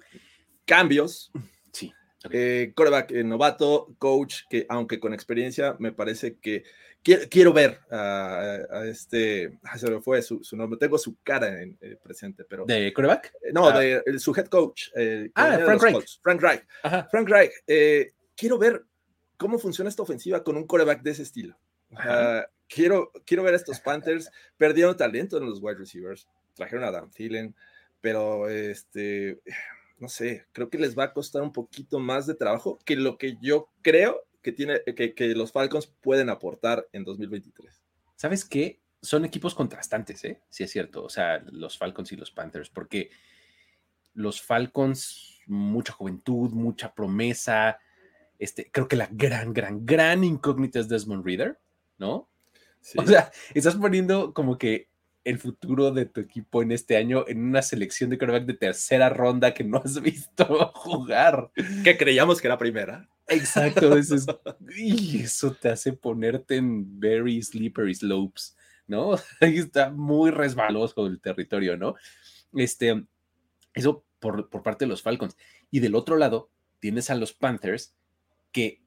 [0.65, 1.31] cambios.
[1.71, 1.93] Sí.
[2.31, 6.63] Eh, coreback eh, novato, coach, que aunque con experiencia, me parece que
[7.03, 12.65] quiero, ver a, este, se me fue su, nombre, tengo su cara en, presente, pero...
[12.65, 13.33] ¿De coreback?
[13.53, 13.79] no, ah.
[13.79, 14.89] de, su head coach.
[15.35, 16.19] ah, Frank Reich.
[16.23, 16.63] Frank Reich.
[17.11, 17.51] Frank Reich.
[18.35, 18.83] quiero ver
[19.37, 21.57] cómo funciona esta ofensiva con un coreback de ese estilo
[22.67, 24.29] quiero, quiero ver a estos Panthers.
[24.57, 26.27] Perdieron talento en los wide receivers.
[26.53, 27.55] Trajeron a Dan Thielen,
[28.01, 29.41] pero este,
[29.99, 33.17] no sé, creo que les va a costar un poquito más de trabajo que lo
[33.17, 37.83] que yo creo que, tiene, que, que los Falcons pueden aportar en 2023.
[38.15, 38.81] ¿Sabes qué?
[39.01, 40.41] Son equipos contrastantes, ¿eh?
[40.49, 41.03] Sí es cierto.
[41.03, 43.11] O sea, los Falcons y los Panthers, porque
[44.13, 47.77] los Falcons, mucha juventud, mucha promesa.
[48.39, 51.59] Este, creo que la gran, gran, gran incógnita es Desmond Reader.
[51.97, 52.29] ¿no?
[52.95, 54.89] O sea, estás poniendo como que
[55.23, 59.09] el futuro de tu equipo en este año en una selección de quarterback de tercera
[59.09, 61.51] ronda que no has visto jugar.
[61.83, 63.09] Que creíamos que era primera.
[63.27, 64.15] Exacto, eso,
[64.77, 68.55] y eso te hace ponerte en very slippery slopes,
[68.87, 69.15] ¿no?
[69.41, 71.95] Ahí está muy resbaloso el territorio, ¿no?
[72.53, 73.03] Este,
[73.73, 75.35] eso por, por parte de los Falcons.
[75.69, 77.96] Y del otro lado, tienes a los Panthers,
[78.57, 78.81] que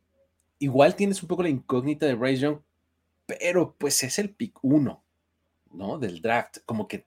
[0.59, 2.59] igual tienes un poco la incógnita de Bryce Young,
[3.25, 5.05] pero pues es el pick uno,
[5.71, 5.97] ¿no?
[5.97, 7.07] Del draft, como que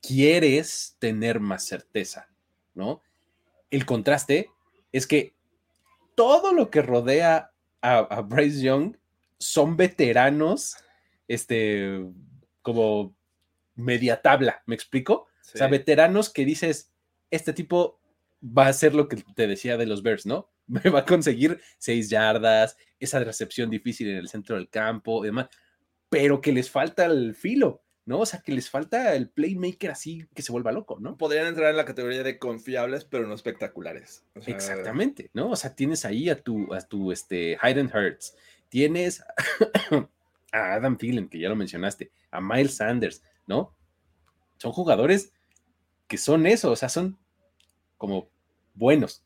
[0.00, 2.28] quieres tener más certeza,
[2.74, 3.02] ¿no?
[3.72, 4.50] El contraste
[4.92, 5.34] es que
[6.14, 7.50] todo lo que rodea
[7.80, 8.96] a, Bryce Young
[9.38, 10.76] son veteranos,
[11.26, 12.06] este,
[12.62, 13.16] como
[13.74, 15.26] media tabla, ¿me explico?
[15.52, 16.92] O sea, veteranos que dices,
[17.32, 17.98] este tipo
[18.44, 20.51] va a hacer lo que te decía de los Bears, ¿no?
[20.66, 25.28] me va a conseguir seis yardas, esa recepción difícil en el centro del campo y
[25.28, 25.48] demás,
[26.08, 28.20] pero que les falta el filo, ¿no?
[28.20, 31.16] O sea, que les falta el playmaker así que se vuelva loco, ¿no?
[31.16, 34.24] Podrían entrar en la categoría de confiables, pero no espectaculares.
[34.46, 35.50] Exactamente, ¿no?
[35.50, 38.36] O sea, tienes ahí a tu, a tu este, Hayden Hurts,
[38.68, 39.22] tienes
[40.52, 43.74] a Adam Thielen, que ya lo mencionaste, a Miles Sanders, ¿no?
[44.58, 45.32] Son jugadores
[46.06, 47.18] que son eso, o sea, son
[47.96, 48.28] como
[48.74, 49.24] buenos,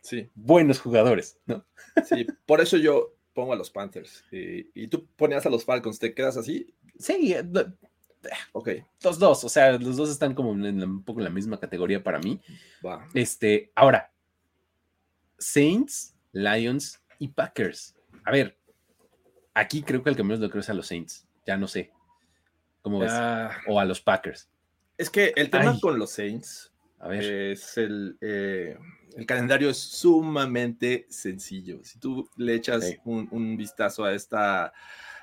[0.00, 0.30] Sí.
[0.34, 1.64] Buenos jugadores, ¿no?
[2.04, 4.24] Sí, por eso yo pongo a los Panthers.
[4.30, 6.74] Y, tú ponías a los Falcons, ¿te quedas así?
[6.98, 7.44] Sí, eh,
[8.52, 8.68] ok.
[9.02, 12.02] Los dos, o sea, los dos están como en un poco en la misma categoría
[12.02, 12.40] para mí.
[13.14, 14.12] Este, ahora,
[15.38, 17.94] Saints, Lions y Packers.
[18.24, 18.58] A ver,
[19.54, 21.26] aquí creo que el que menos lo creo es a los Saints.
[21.46, 21.92] Ya no sé.
[22.82, 23.12] ¿Cómo ves?
[23.66, 24.48] O a los Packers.
[24.96, 27.24] Es que el tema con los Saints A ver.
[27.24, 28.76] Es el, eh,
[29.16, 31.80] el calendario es sumamente sencillo.
[31.82, 34.72] Si tú le echas un, vistazo a esta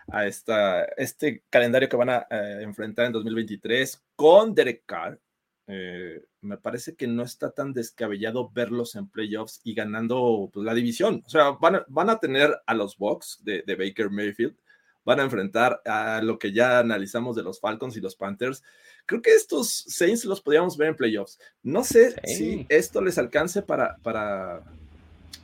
[0.10, 5.20] a esta, este calendario que van a eh, enfrentar en 2023 con Derek Carr,
[5.68, 10.74] eh, me parece que no está tan descabellado verlos en playoffs y ganando pues, la
[10.74, 11.22] división.
[11.26, 14.56] O sea, van a, van a tener a los Bucks de, Baker Mayfield,
[15.08, 18.62] van a enfrentar a lo que ya analizamos de los Falcons y los Panthers.
[19.06, 21.40] Creo que estos Saints los podríamos ver en playoffs.
[21.64, 24.64] No sé si esto les alcance para, para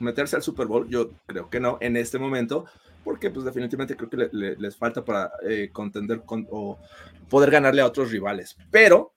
[0.00, 0.86] meterse al Super Bowl.
[0.90, 2.66] Yo creo que no en este momento,
[3.04, 6.78] porque pues definitivamente creo que les falta para eh, contender con, o
[7.30, 8.58] poder ganarle a otros rivales.
[8.70, 9.13] Pero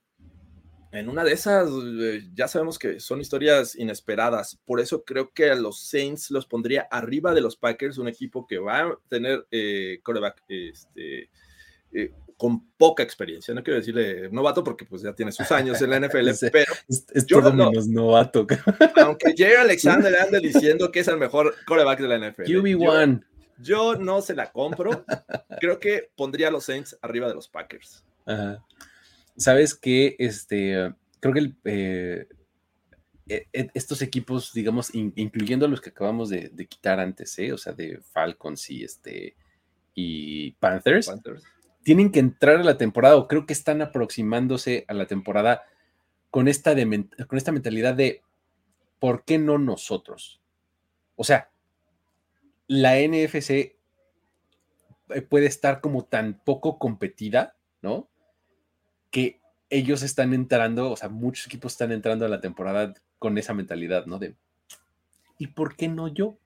[0.92, 4.58] en una de esas, eh, ya sabemos que son historias inesperadas.
[4.66, 8.48] Por eso creo que a los Saints los pondría arriba de los Packers, un equipo
[8.48, 11.30] que va a tener eh, coreback este,
[11.92, 13.54] eh, con poca experiencia.
[13.54, 17.28] No quiero decirle novato porque pues ya tiene sus años en la NFL, pero es,
[17.28, 18.48] todo menos novato.
[18.96, 22.44] Aunque Jerry Alexander ande diciendo que es el mejor coreback de la NFL.
[22.44, 23.24] QB1.
[23.60, 25.04] Yo, yo no se la compro.
[25.60, 28.06] Creo que pondría a los Saints arriba de los Packers.
[28.26, 28.64] Ajá
[29.38, 32.28] sabes que este, creo que eh,
[33.30, 37.54] e, e, estos equipos, digamos, incluyendo los que acabamos de, quitar antes, ¿eh?
[37.54, 39.36] o sea, de Falcons y este
[39.94, 41.12] y Panthers,
[41.84, 45.64] tienen que entrar a la temporada, o creo que están aproximándose a la temporada
[46.30, 46.76] con esta,
[47.28, 48.22] con esta mentalidad de
[49.00, 50.40] ¿por qué no nosotros?
[51.16, 51.50] O sea,
[52.68, 53.50] la NFC
[55.10, 58.08] eh, puede estar como tan poco competida, ¿no?
[59.12, 59.40] Que
[59.70, 64.06] ellos están entrando, o sea, muchos equipos están entrando a la temporada con esa mentalidad,
[64.06, 64.20] ¿no?
[64.20, 64.36] De,
[65.38, 66.38] ¿y por qué no yo?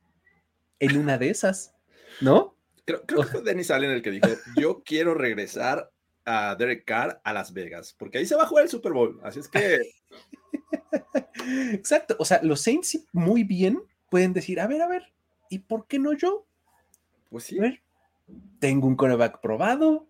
[0.79, 1.75] En una de esas,
[2.19, 2.55] ¿no?
[2.85, 4.27] Creo, que fue Dennis Allen el que dijo,
[4.59, 5.91] yo quiero regresar
[6.25, 9.19] a Derek Carr a Las Vegas, porque ahí se va a jugar el Super Bowl,
[9.23, 9.79] así es que...
[11.73, 15.13] Exacto, o sea, los Saints muy bien pueden decir, a ver, a ver,
[15.49, 16.45] ¿y por qué no yo?
[17.29, 17.59] Pues sí.
[17.59, 17.81] A ver,
[18.59, 20.07] tengo un coreback probado,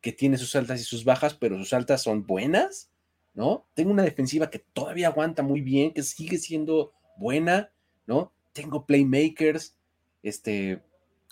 [0.00, 2.90] que tiene sus altas y sus bajas, pero sus altas son buenas,
[3.34, 3.66] ¿no?
[3.74, 7.70] Tengo una defensiva que todavía aguanta muy bien, que sigue siendo buena,
[8.06, 8.32] ¿no?
[8.52, 9.76] Tengo playmakers,
[10.22, 10.82] este,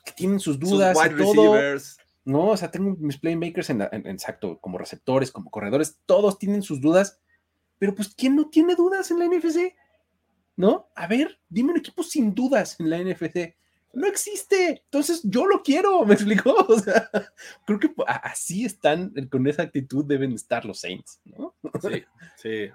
[0.05, 1.55] que tienen sus dudas y todo.
[2.25, 6.81] No, o sea, tengo mis playmakers en, exacto, como receptores, como corredores, todos tienen sus
[6.81, 7.21] dudas,
[7.79, 9.77] pero pues, ¿quién no tiene dudas en la NFC?
[10.57, 10.89] ¿No?
[10.97, 13.55] A ver, dime un equipo sin dudas en la NFC
[13.97, 14.83] no existe.
[14.85, 16.55] Entonces yo lo quiero, me explicó.
[16.69, 17.11] O sea,
[17.65, 21.55] creo que así están, con esa actitud deben estar los Saints, ¿no?
[21.81, 22.05] Sí,
[22.37, 22.69] sí.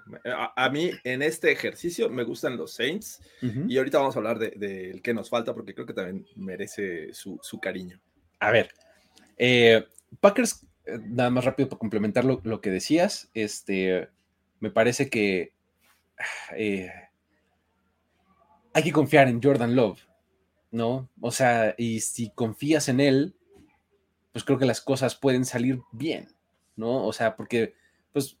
[0.56, 4.58] A, mí en este ejercicio me gustan los Saints y ahorita vamos a hablar del
[4.58, 8.00] de, que nos falta porque creo que también merece su, cariño.
[8.40, 8.70] A ver,
[9.38, 9.84] eh,
[10.20, 14.08] Packers, eh, nada más rápido para complementar lo, que decías, este,
[14.58, 15.52] me parece que
[16.56, 16.90] eh,
[18.74, 20.00] hay que confiar en Jordan Love
[20.72, 21.08] ¿no?
[21.20, 23.36] O sea, y si confías en él,
[24.32, 26.28] pues creo que las cosas pueden salir bien,
[26.74, 27.06] ¿no?
[27.06, 27.74] O sea, porque
[28.12, 28.38] pues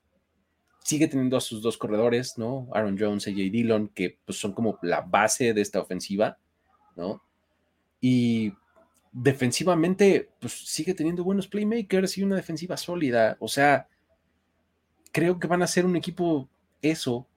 [0.82, 2.68] sigue teniendo a sus dos corredores, ¿no?
[2.72, 6.38] Aaron Jones, y AJ Dillon, que pues son como la base de esta ofensiva,
[6.96, 7.22] ¿no?
[8.00, 8.52] Y
[9.12, 13.36] defensivamente, pues sigue teniendo buenos playmakers y una defensiva sólida.
[13.38, 13.88] O sea,
[15.12, 16.48] creo que van a ser un equipo
[16.80, 17.28] eso,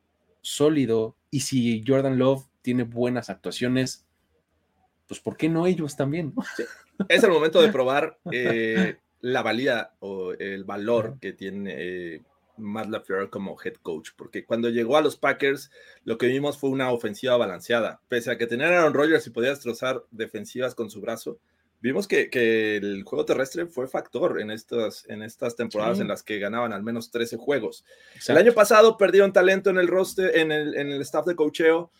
[0.42, 1.18] sólido.
[1.30, 4.05] Y si Jordan Love tiene buenas actuaciones,
[5.08, 6.34] pues ¿por qué no ellos también?
[7.10, 12.22] Es el momento de probar eh, la valía o el valor que tiene eh,
[12.58, 15.72] Matt LaFleur como head coach, porque cuando llegó a los Packers,
[16.04, 18.02] lo que vimos fue una ofensiva balanceada.
[18.08, 21.40] Pese a que tenían a Aaron Rodgers y podía destrozar defensivas con su brazo,
[21.82, 22.30] vimos que,
[22.78, 26.84] el juego terrestre fue factor en estas, en estas temporadas en las que ganaban al
[26.84, 27.84] menos 13 juegos.
[28.28, 31.92] El año pasado perdieron talento en el roster, en el, en el staff de cocheo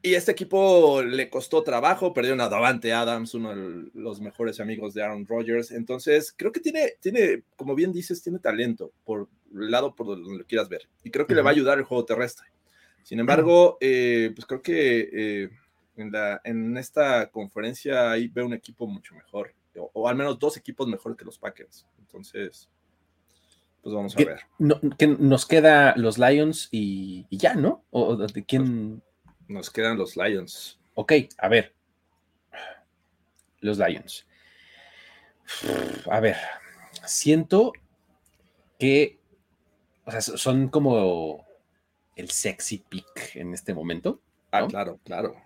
[0.00, 4.94] y este equipo le costó trabajo, perdieron a Davante Adams, uno de los mejores amigos
[4.94, 5.72] de Aaron Rodgers.
[5.72, 10.38] Entonces, creo que tiene, tiene, como bien dices, tiene talento por el lado por donde
[10.38, 10.88] lo quieras ver.
[11.02, 12.46] Y creo que le va a ayudar el juego terrestre.
[13.02, 15.50] Sin embargo, eh, pues creo que eh,
[15.96, 19.52] en, la, en, esta conferencia ahí veo un equipo mucho mejor,
[19.94, 21.86] o, al menos dos equipos mejores que los Packers.
[21.98, 22.68] Entonces,
[23.82, 24.40] pues vamos a ver.
[24.96, 27.84] que nos queda los Lions y, ya, ¿no?
[27.90, 29.02] ¿O de quién?
[29.48, 30.78] Nos quedan los Lions.
[30.94, 31.74] Ok, a ver.
[33.60, 34.26] Los Lions.
[36.10, 36.36] A ver,
[37.06, 37.72] siento
[38.78, 39.18] que
[40.04, 41.46] o sea, son como
[42.16, 44.22] el sexy pick en este momento.
[44.50, 45.36] Ah, claro, claro.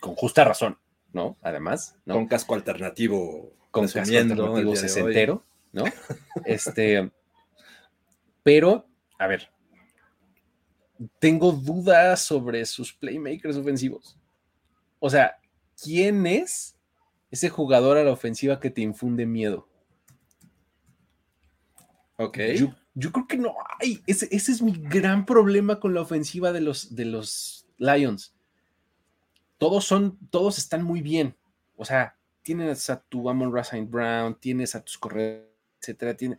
[0.00, 0.78] Con justa razón,
[1.12, 1.38] ¿no?
[1.42, 2.14] Además, ¿no?
[2.14, 3.52] Con casco alternativo.
[3.70, 5.84] Con casco alternativo sesentero, ¿no?
[6.44, 7.10] este,
[8.42, 8.86] pero,
[9.18, 9.50] a ver,
[11.18, 14.16] tengo dudas sobre sus playmakers ofensivos.
[14.98, 15.38] O sea,
[15.82, 16.76] ¿quién es
[17.30, 19.68] ese jugador a la ofensiva que te infunde miedo?
[22.16, 22.38] Ok.
[22.94, 24.02] Yo, creo que no hay.
[24.06, 28.34] Ese, es mi gran problema con la ofensiva de los, de los Lions.
[29.56, 31.36] Todos son, todos están muy bien.
[31.76, 35.46] O sea, tienes a tu Amon Rasain Brown, tienes a tus corredores,
[35.80, 36.38] etcétera, tiene,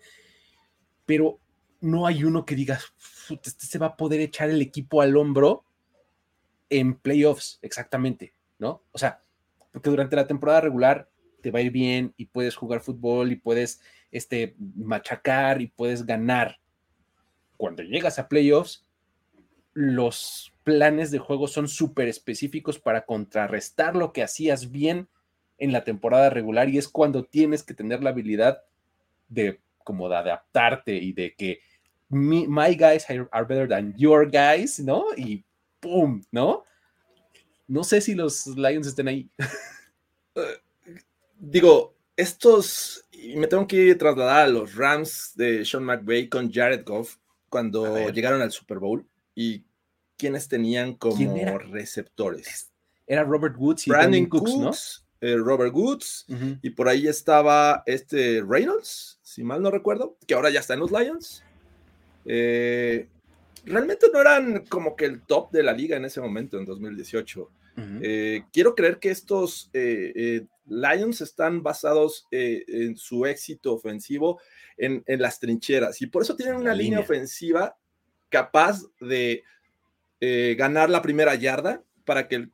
[1.06, 1.40] pero
[1.82, 2.80] no hay uno que diga,
[3.30, 5.64] este se va a poder echar el equipo al hombro
[6.70, 8.84] en playoffs, exactamente, ¿no?
[8.92, 9.24] O sea,
[9.72, 11.10] porque durante la temporada regular
[11.42, 16.06] te va a ir bien y puedes jugar fútbol y puedes este, machacar y puedes
[16.06, 16.60] ganar.
[17.58, 18.86] Cuando llegas a playoffs,
[19.74, 25.08] los planes de juego son súper específicos para contrarrestar lo que hacías bien
[25.58, 28.64] en la temporada regular y es cuando tienes que tener la habilidad
[29.28, 31.62] de como de adaptarte y de que
[32.10, 35.06] my guys are better than your guys, ¿no?
[35.16, 35.44] Y
[35.80, 36.22] ¡pum!
[36.32, 36.64] ¿no?
[37.68, 39.30] No sé si los Lions estén ahí.
[41.40, 46.84] digo, estos, y me tengo que trasladar a los Rams de Sean McVay con Jared
[46.86, 49.06] Goff cuando llegaron al Super Bowl
[49.36, 49.64] y
[50.18, 52.72] quienes tenían como receptores.
[53.08, 54.72] Era Robert Woods y Brandon Cooks, ¿no?
[55.22, 56.26] Eh, Robert Woods
[56.62, 60.80] y por ahí estaba este Reynolds, si mal no recuerdo, que ahora ya está en
[60.82, 61.44] los Lions.
[62.26, 63.08] Eh,
[63.66, 67.52] realmente no eran como que el top de la liga en ese momento, en 2018.
[68.02, 74.42] Eh, quiero creer que estos eh, Lions están basados en su éxito ofensivo
[74.76, 77.00] en, las trincheras y por eso tienen una línea.
[77.00, 77.78] ofensiva
[78.28, 79.44] capaz de
[80.58, 82.52] ganar la primera yarda para que el,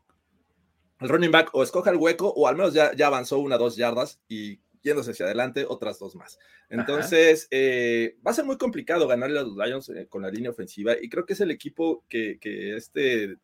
[1.00, 3.76] running back o escoja el hueco o al menos ya, ya avanzó una o dos
[3.76, 6.38] yardas y yéndose hacia adelante, otras dos más.
[6.70, 10.52] Entonces, eh, va a ser muy complicado ganarle a los Lions eh, con la línea
[10.52, 12.38] ofensiva y creo que es el equipo que,
[12.78, 13.38] este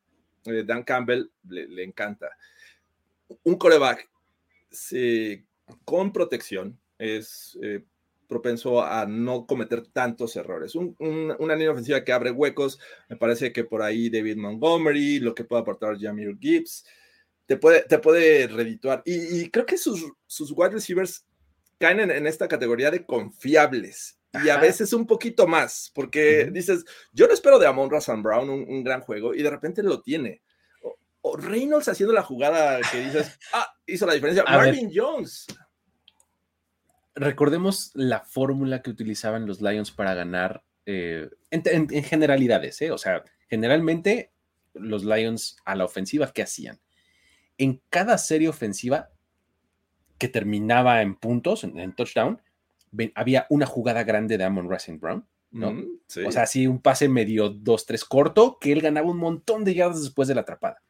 [0.46, 2.30] eh, Dan Campbell le, encanta.
[3.44, 4.08] Un coreback
[5.84, 7.58] con protección es
[8.28, 10.76] propenso a no cometer tantos errores.
[10.76, 12.80] una línea ofensiva que abre huecos,
[13.10, 16.86] me parece que por ahí David Montgomery, lo que puede aportar Jamir Gibbs,
[17.46, 19.04] te puede, te puede redituar.
[19.06, 21.26] Y, creo que sus, sus wide receivers
[21.82, 24.20] caen en, esta categoría de confiables.
[24.46, 28.50] Y a veces un poquito más, porque dices, yo no espero de Amon Razan Brown
[28.50, 30.42] un, gran juego y de repente lo tiene.
[31.22, 34.46] O, Reynolds haciendo la jugada que dices, ah, hizo la diferencia.
[34.46, 35.48] Marvin Jones.
[37.14, 42.92] Recordemos la fórmula que utilizaban los Lions para ganar eh, en, generalidades, ¿eh?
[42.92, 44.32] o sea, generalmente
[44.74, 46.80] los Lions a la ofensiva, ¿qué hacían?
[47.58, 49.10] En cada serie ofensiva
[50.22, 52.39] que terminaba en puntos, en, touchdown,
[53.15, 55.72] había una jugada grande de Amon Racing Brown, ¿no?
[55.72, 55.88] Mm,
[56.28, 60.03] o sea, así un pase medio 2-3 corto, que él ganaba un montón de yardas
[60.03, 60.84] después de la atrapada.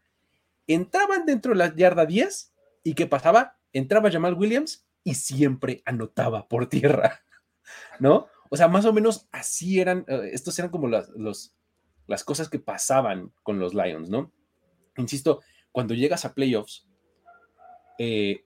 [0.68, 2.54] Entraban dentro de la yarda 10
[2.84, 3.58] y ¿qué pasaba?
[3.72, 7.22] Entraba Jamal Williams y siempre anotaba por tierra,
[8.02, 8.28] ¿no?
[8.50, 11.10] O sea, más o menos así eran, eh, estos eran como las,
[12.06, 14.30] las cosas que pasaban con los Lions, ¿no?
[14.98, 15.40] Insisto,
[15.72, 16.86] cuando llegas a playoffs,
[17.98, 18.44] eh,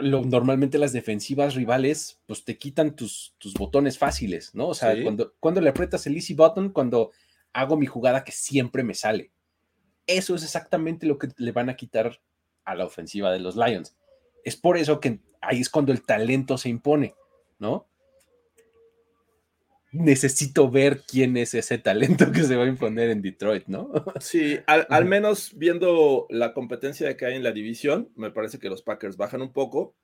[0.00, 4.68] normalmente las defensivas rivales, pues te quitan tus, tus botones fáciles, ¿no?
[4.68, 7.10] O sea, cuando, cuando le aprietas el easy button, cuando
[7.52, 9.32] hago mi jugada que siempre me sale.
[10.06, 12.20] Eso es exactamente lo que le van a quitar
[12.64, 13.96] a la ofensiva de los Lions.
[14.44, 17.14] Es por eso que ahí es cuando el talento se impone,
[17.58, 17.86] ¿no?
[19.92, 23.92] Necesito ver quién es ese talento que se va a imponer en Detroit, ¿no?
[24.20, 28.82] Sí, al, menos viendo la competencia que hay en la división, me parece que los
[28.82, 29.94] Packers bajan un poco,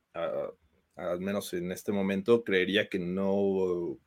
[0.94, 3.98] al menos en este momento, creería que no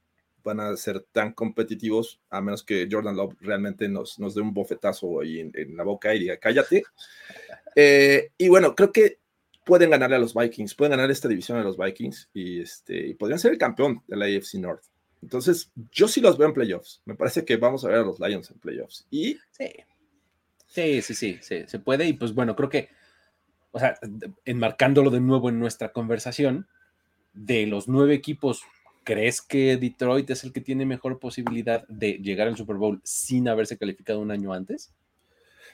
[0.43, 4.53] van a ser tan competitivos, a menos que Jordan Love realmente nos, nos dé un
[4.53, 6.83] bofetazo ahí en, la boca y diga, cállate.
[7.73, 9.19] Eh, y bueno, creo que
[9.65, 13.13] pueden ganarle a los Vikings, pueden ganar esta división a los Vikings y, este, y
[13.13, 14.90] podrían ser el campeón de la AFC North.
[15.21, 17.01] Entonces, yo sí los veo en playoffs.
[17.05, 19.05] Me parece que vamos a ver a los Lions en playoffs.
[19.11, 19.37] Y.
[19.51, 19.69] Sí.
[20.67, 22.07] Sí, sí, sí, se puede.
[22.07, 22.89] Y pues bueno, creo que,
[23.71, 23.99] o sea,
[24.45, 26.65] enmarcándolo de nuevo en nuestra conversación,
[27.33, 28.63] de los nueve equipos,
[29.03, 33.47] ¿crees que Detroit es el que tiene mejor posibilidad de llegar al Super Bowl sin
[33.49, 34.93] haberse calificado un año antes?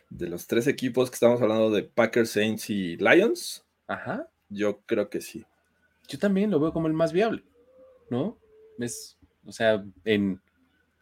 [0.09, 4.27] De los tres equipos que estamos hablando de Packers, Saints y Lions, Ajá.
[4.49, 5.45] yo creo que sí.
[6.07, 7.43] Yo también lo veo como el más viable,
[8.09, 8.37] ¿no?
[8.79, 9.16] Es,
[9.47, 10.41] o sea, en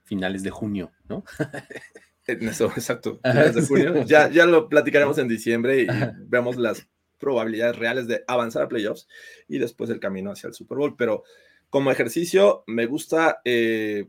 [0.03, 1.23] finales de junio, ¿no?
[2.27, 4.05] eso, exacto, finales de junio.
[4.05, 5.87] Ya, ya lo platicaremos en diciembre y
[6.27, 6.87] vemos las
[7.19, 9.07] probabilidades reales de avanzar a playoffs
[9.47, 10.95] y después el camino hacia el Super Bowl.
[10.97, 11.23] Pero
[11.69, 14.07] como ejercicio, me gusta eh,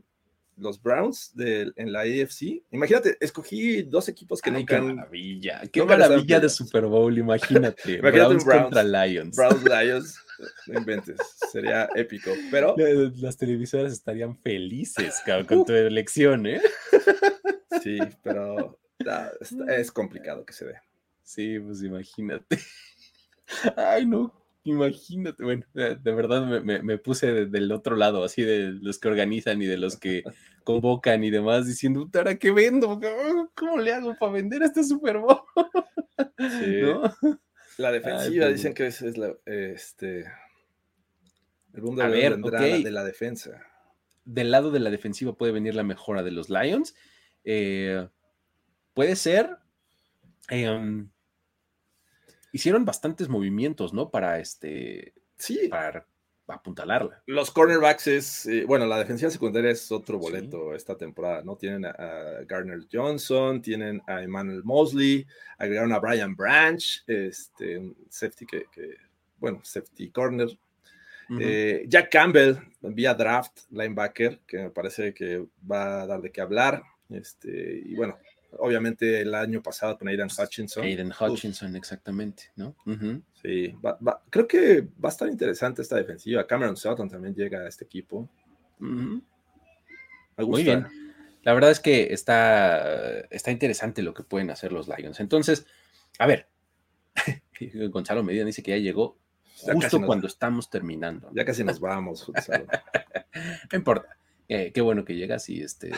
[0.57, 2.63] los Browns de, en la AFC.
[2.71, 4.75] Imagínate, escogí dos equipos que nunca.
[4.75, 8.01] Qué maravilla, qué maravilla de Super Bowl, imagínate.
[8.01, 9.35] Browns, contra Lions.
[9.35, 10.19] Browns Lions,
[10.67, 11.17] no inventes,
[11.51, 12.31] sería épico.
[12.51, 12.75] Pero
[13.17, 16.61] las televisoras estarían felices con tu elección, ¿eh?
[17.83, 18.79] Sí, pero
[19.67, 20.81] es complicado que se dé.
[21.21, 22.57] Sí, pues imagínate.
[23.75, 24.33] Ay, no,
[24.69, 25.43] imagínate.
[25.43, 29.77] Bueno, de verdad me, puse del otro lado, así de los que organizan y de
[29.77, 30.23] los que
[30.63, 32.99] convocan y demás, diciendo, ¿para qué vendo?
[33.55, 35.39] ¿Cómo le hago para vender este Super Bowl?
[36.39, 36.81] Sí.
[37.77, 40.25] La defensiva, dicen que es, la, este,
[41.73, 43.61] el mundo A ver, de la defensa.
[44.25, 46.95] Del lado de la defensiva puede venir la mejora de los Lions.
[47.43, 48.07] Eh,
[48.95, 49.57] puede ser.
[50.49, 51.11] Em,
[52.57, 54.09] hicieron bastantes movimientos, ¿no?
[54.09, 55.13] Para este.
[55.37, 55.67] Sí.
[55.69, 56.05] Para
[56.47, 57.21] apuntalarla.
[57.25, 61.57] Los cornerbacks es, eh, bueno, la defensiva secundaria es otro boleto esta temporada, ¿no?
[61.57, 61.95] Tienen a,
[62.47, 65.27] Garner Johnson, tienen a Emmanuel Mosley,
[65.57, 68.65] agregaron a Brian Branch, este, safety que,
[69.37, 70.57] bueno, safety corner.
[71.37, 76.39] Eh, Jack Campbell, vía draft, linebacker, que me parece que va a dar de qué
[76.39, 76.81] hablar.
[77.09, 78.17] Este, y bueno,
[78.59, 80.83] obviamente el año pasado con Aiden Hutchinson.
[80.83, 82.75] Aiden Hutchinson, exactamente, ¿no?
[83.41, 83.75] Sí,
[84.29, 86.45] creo que va a estar interesante esta defensiva.
[86.47, 88.29] Cameron Sutton también llega a este equipo.
[88.79, 90.87] Muy bien.
[91.43, 95.19] La verdad es que está, está interesante lo que pueden hacer los Lions.
[95.19, 95.65] Entonces,
[96.19, 96.49] a ver,
[97.89, 99.17] Gonzalo Medina dice que ya llegó
[99.61, 101.29] justo cuando estamos terminando.
[101.33, 102.65] Ya casi nos vamos, Gonzalo.
[103.71, 104.17] no importa.
[104.49, 105.91] Eh, qué bueno que llegas y este,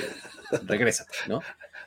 [0.64, 1.42] regresa, ¿no?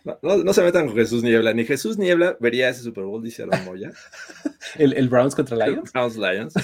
[0.05, 0.53] ¿No?
[0.53, 3.93] se metan con Jesús Niebla, ni Jesús Niebla vería ese Super Bowl, dice Aaron Moya.
[4.79, 5.93] ¿El, ¿El, Browns contra Lions?
[5.93, 6.55] Browns Lions.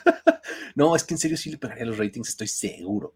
[0.74, 3.14] no, es que en serio sí le pegaría los ratings, estoy seguro.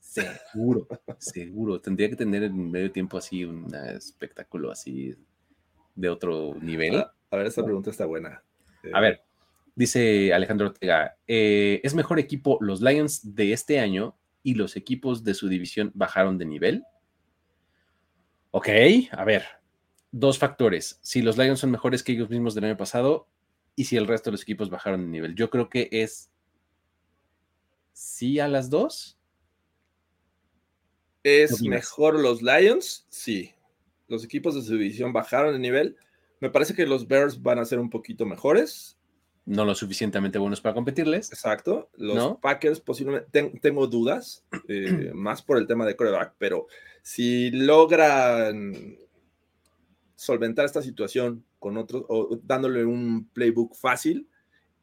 [0.00, 0.88] Seguro,
[1.18, 1.80] seguro.
[1.80, 5.14] Tendría que tener en medio tiempo así un espectáculo así
[5.94, 6.96] de otro nivel.
[6.96, 8.42] A ver, esta pregunta está buena.
[8.92, 9.22] A ver,
[9.74, 15.24] dice Alejandro Ortega, eh, ¿es mejor equipo los Lions de este año y los equipos
[15.24, 16.84] de su división bajaron de nivel?
[18.50, 18.68] Ok,
[19.12, 19.44] a ver,
[20.10, 20.98] dos factores.
[21.02, 23.28] Si los Lions son mejores que ellos mismos del año pasado
[23.76, 25.34] y si el resto de los equipos bajaron de nivel.
[25.34, 26.30] Yo creo que es
[27.92, 29.18] sí a las dos.
[31.22, 33.06] ¿Es mejor los Lions?
[33.08, 33.54] Sí.
[34.08, 35.96] Los equipos de su división bajaron de nivel.
[36.40, 38.97] Me parece que los Bears van a ser un poquito mejores
[39.48, 41.32] no lo suficientemente buenos para competirles.
[41.32, 41.88] Exacto.
[41.96, 46.66] Los Packers posiblemente, tengo dudas, eh, más por el tema de coreback, pero
[47.02, 48.98] si logran
[50.14, 54.28] solventar esta situación con otros, o dándole un playbook fácil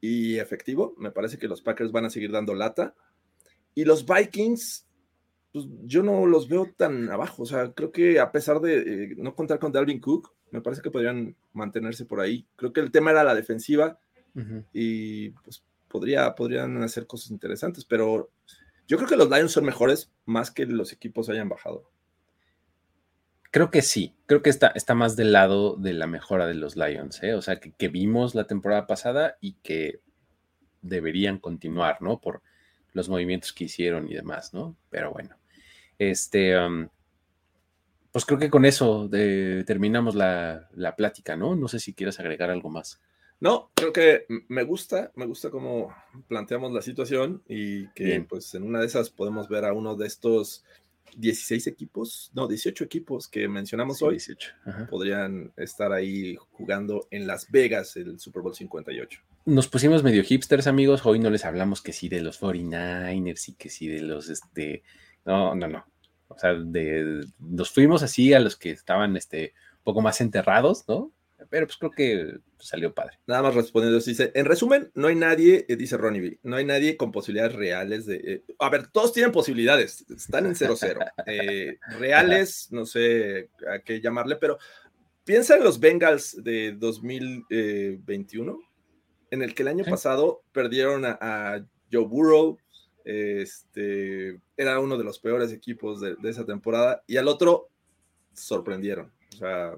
[0.02, 2.96] y efectivo, me parece que los Packers van a seguir dando lata.
[3.76, 4.88] Y los Vikings,
[5.54, 7.44] pues yo no los veo tan abajo.
[7.44, 10.82] O sea, creo que a pesar de eh, no contar con Dalvin Cook, me parece
[10.82, 12.48] que podrían mantenerse por ahí.
[12.56, 14.00] Creo que el tema era la defensiva
[14.74, 18.30] y pues podría, podrían hacer cosas interesantes, pero
[18.88, 21.90] yo creo que los Lions son mejores más que los equipos hayan bajado.
[23.50, 26.76] Creo que sí, creo que está, está más del lado de la mejora de los
[26.76, 27.34] Lions, ¿eh?
[27.34, 30.02] o sea, que, vimos la temporada pasada y que
[30.82, 32.20] deberían continuar, ¿no?
[32.20, 32.42] Por
[32.92, 34.76] los movimientos que hicieron y demás, ¿no?
[34.90, 35.38] Pero bueno,
[35.98, 36.90] este, um,
[38.12, 41.56] pues creo que con eso terminamos la, la, plática, ¿no?
[41.56, 43.02] No sé si quieres agregar algo más.
[43.40, 45.94] No, creo que me gusta, me gusta cómo
[46.28, 50.08] planteamos la situación y que pues en una de esas podemos ver a uno de
[50.08, 50.64] estos
[51.18, 54.52] 16 equipos, no, 18 equipos que mencionamos hoy, 18.
[54.90, 59.20] podrían estar ahí jugando en Las Vegas el Super Bowl 58.
[59.46, 63.54] Nos pusimos medio hipsters, amigos, hoy no les hablamos que sí de los 49ers y
[63.54, 64.84] que sí de los, este,
[65.26, 65.86] no, no, no,
[66.28, 70.86] o sea, de, nos fuimos así a los que estaban, este, un poco más enterrados,
[70.88, 71.12] ¿no?
[71.50, 73.20] Pero pues creo que salió padre.
[73.28, 76.66] Nada más respondiendo, dice, en resumen, no hay nadie, eh, dice Ronnie B, no hay
[76.66, 78.16] nadie con posibilidades reales de...
[78.16, 81.12] Eh, a ver, todos tienen posibilidades, están en 0-0.
[81.28, 84.58] Eh, reales, no sé a qué llamarle, pero
[85.24, 88.60] piensa en los Bengals de 2021,
[89.32, 92.58] en el que el año pasado perdieron a, Joe Burrow,
[93.04, 97.70] este, era uno de los peores equipos de, de esa temporada, y al otro
[98.34, 99.12] sorprendieron.
[99.34, 99.78] O sea,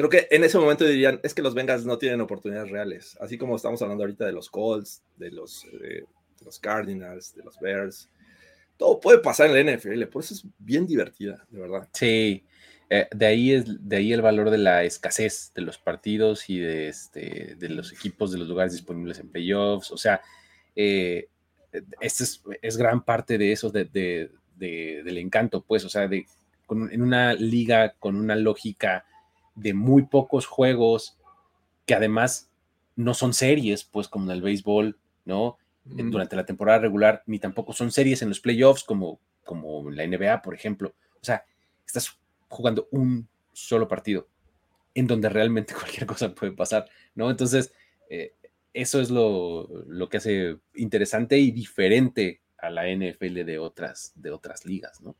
[0.00, 3.36] creo que en ese momento dirían, es que los Bengals no tienen oportunidades reales, así
[3.36, 6.04] como estamos hablando ahorita de los Colts, de los, eh,
[6.42, 8.08] los Cardinals, de los Bears.
[8.78, 11.86] Todo puede pasar en la NFL, por eso es bien divertida, de verdad.
[11.92, 12.46] Sí,
[12.88, 16.58] eh, de, ahí es, de ahí el valor de la escasez de los partidos y
[16.58, 19.90] de, este, de los equipos, de los lugares disponibles en playoffs.
[19.90, 20.22] O sea,
[20.74, 21.28] eh,
[22.00, 26.24] este es, es, gran parte de eso, de, del encanto, pues, o sea, de,
[26.70, 29.04] en una liga con una lógica
[29.54, 31.18] de muy pocos juegos
[31.86, 32.50] que además
[32.96, 35.58] no son series, pues como en el béisbol, ¿no?
[35.84, 40.42] Durante la temporada regular, ni tampoco son series en los playoffs como, como la NBA,
[40.42, 40.94] por ejemplo.
[41.20, 41.44] O sea,
[41.84, 44.28] estás jugando un solo partido
[44.94, 47.30] en donde realmente cualquier cosa puede pasar, ¿no?
[47.30, 47.72] Entonces,
[48.08, 48.34] eh,
[48.72, 54.30] eso es lo, lo, que hace interesante y diferente a la NFL de otras, de
[54.30, 55.16] otras ligas, ¿no?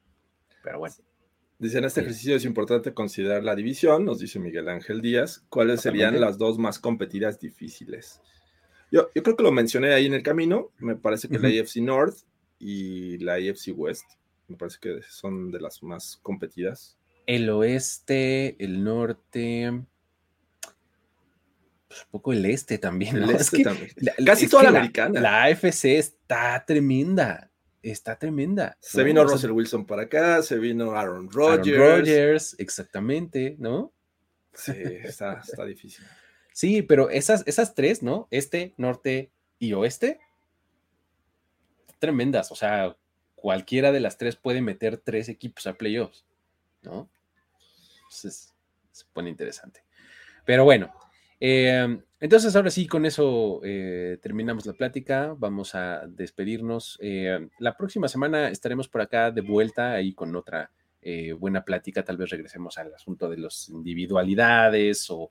[0.63, 0.95] Pero bueno.
[1.61, 5.45] Dice, en este ejercicio es importante considerar la división, nos dice Miguel Ángel Díaz.
[5.51, 8.23] ¿Cuáles serían las dos más competidas difíciles?
[8.91, 10.71] Yo, yo creo que lo mencioné ahí en el camino.
[10.79, 12.17] Me parece que la AFC North
[12.59, 14.07] y la AFC West,
[14.49, 16.97] me parece que son de las más competidas.
[17.27, 19.71] El oeste, el norte,
[21.89, 23.19] pues, un poco el este también.
[23.19, 23.91] El este también.
[24.25, 25.21] Casi toda la, americana.
[25.21, 27.51] La AFC está tremenda
[27.83, 28.77] está tremenda.
[28.81, 31.79] Se vino Russell Wilson para acá, se vino Aaron Rodgers.
[31.79, 33.93] Aaron Rodgers, exactamente, ¿no?
[34.53, 34.73] Sí,
[35.05, 36.05] está, difícil.
[36.53, 38.29] Sí, pero esas, esas tres, ¿no?
[38.31, 40.21] Este, norte y oeste,
[41.99, 42.53] tremendas.
[42.53, 42.97] O sea,
[43.35, 46.27] cualquiera de las tres puede meter tres equipos a playoffs,
[46.83, 47.09] ¿no?
[48.03, 48.55] Entonces,
[48.91, 49.85] se pone interesante.
[50.45, 50.93] Pero bueno,
[51.41, 55.35] eh, entonces, ahora sí, con eso eh, terminamos la plática.
[55.37, 56.99] Vamos a despedirnos.
[57.01, 60.71] Eh, la próxima semana estaremos por acá de vuelta ahí con otra
[61.39, 62.05] buena plática.
[62.05, 65.31] Tal vez regresemos al asunto de las individualidades o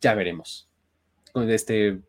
[0.00, 0.68] ya veremos.
[1.46, 2.00] Este,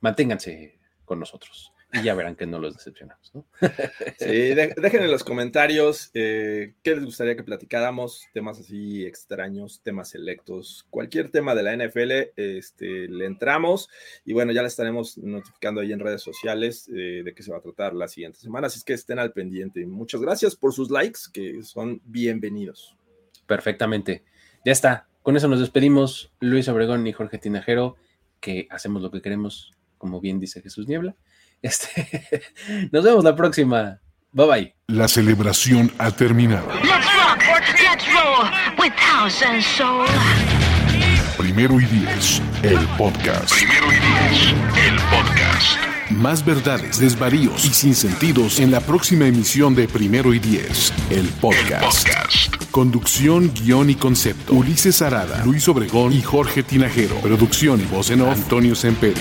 [0.00, 3.32] manténganse con nosotros y ya verán que no los decepcionamos.
[3.34, 3.44] ¿no?
[4.18, 10.10] sí, dejen en los comentarios eh, qué les gustaría que platicáramos, temas así extraños, temas
[10.10, 13.88] selectos, cualquier tema de la NFL, este, le entramos
[14.24, 17.58] y bueno, ya le estaremos notificando ahí en redes sociales eh, de qué se va
[17.58, 19.84] a tratar la siguiente semana, así es que estén al pendiente.
[19.86, 22.96] Muchas gracias por sus likes, que son bienvenidos.
[23.46, 24.22] Perfectamente.
[24.64, 25.08] Ya está.
[25.22, 26.32] Con eso nos despedimos.
[26.40, 27.96] Luis Obregón y Jorge Tinajero,
[28.40, 31.16] que hacemos lo que queremos, como bien dice Jesús Niebla.
[31.62, 32.22] Este,
[32.92, 34.00] nos vemos la próxima.
[34.32, 34.74] Bye bye.
[34.88, 36.68] La celebración ha terminado.
[41.36, 43.52] Primero y diez, el podcast.
[43.52, 44.54] Primero y diez,
[44.86, 45.78] el podcast.
[46.10, 51.72] Más verdades, desvaríos y sinsentidos en la próxima emisión de Primero y Diez, el podcast.
[51.72, 52.70] el podcast.
[52.70, 54.54] Conducción, guion y concepto.
[54.54, 57.16] Ulises Arada, Luis Obregón y Jorge Tinajero.
[57.16, 59.20] Producción y voz en off, Antonio Sempere.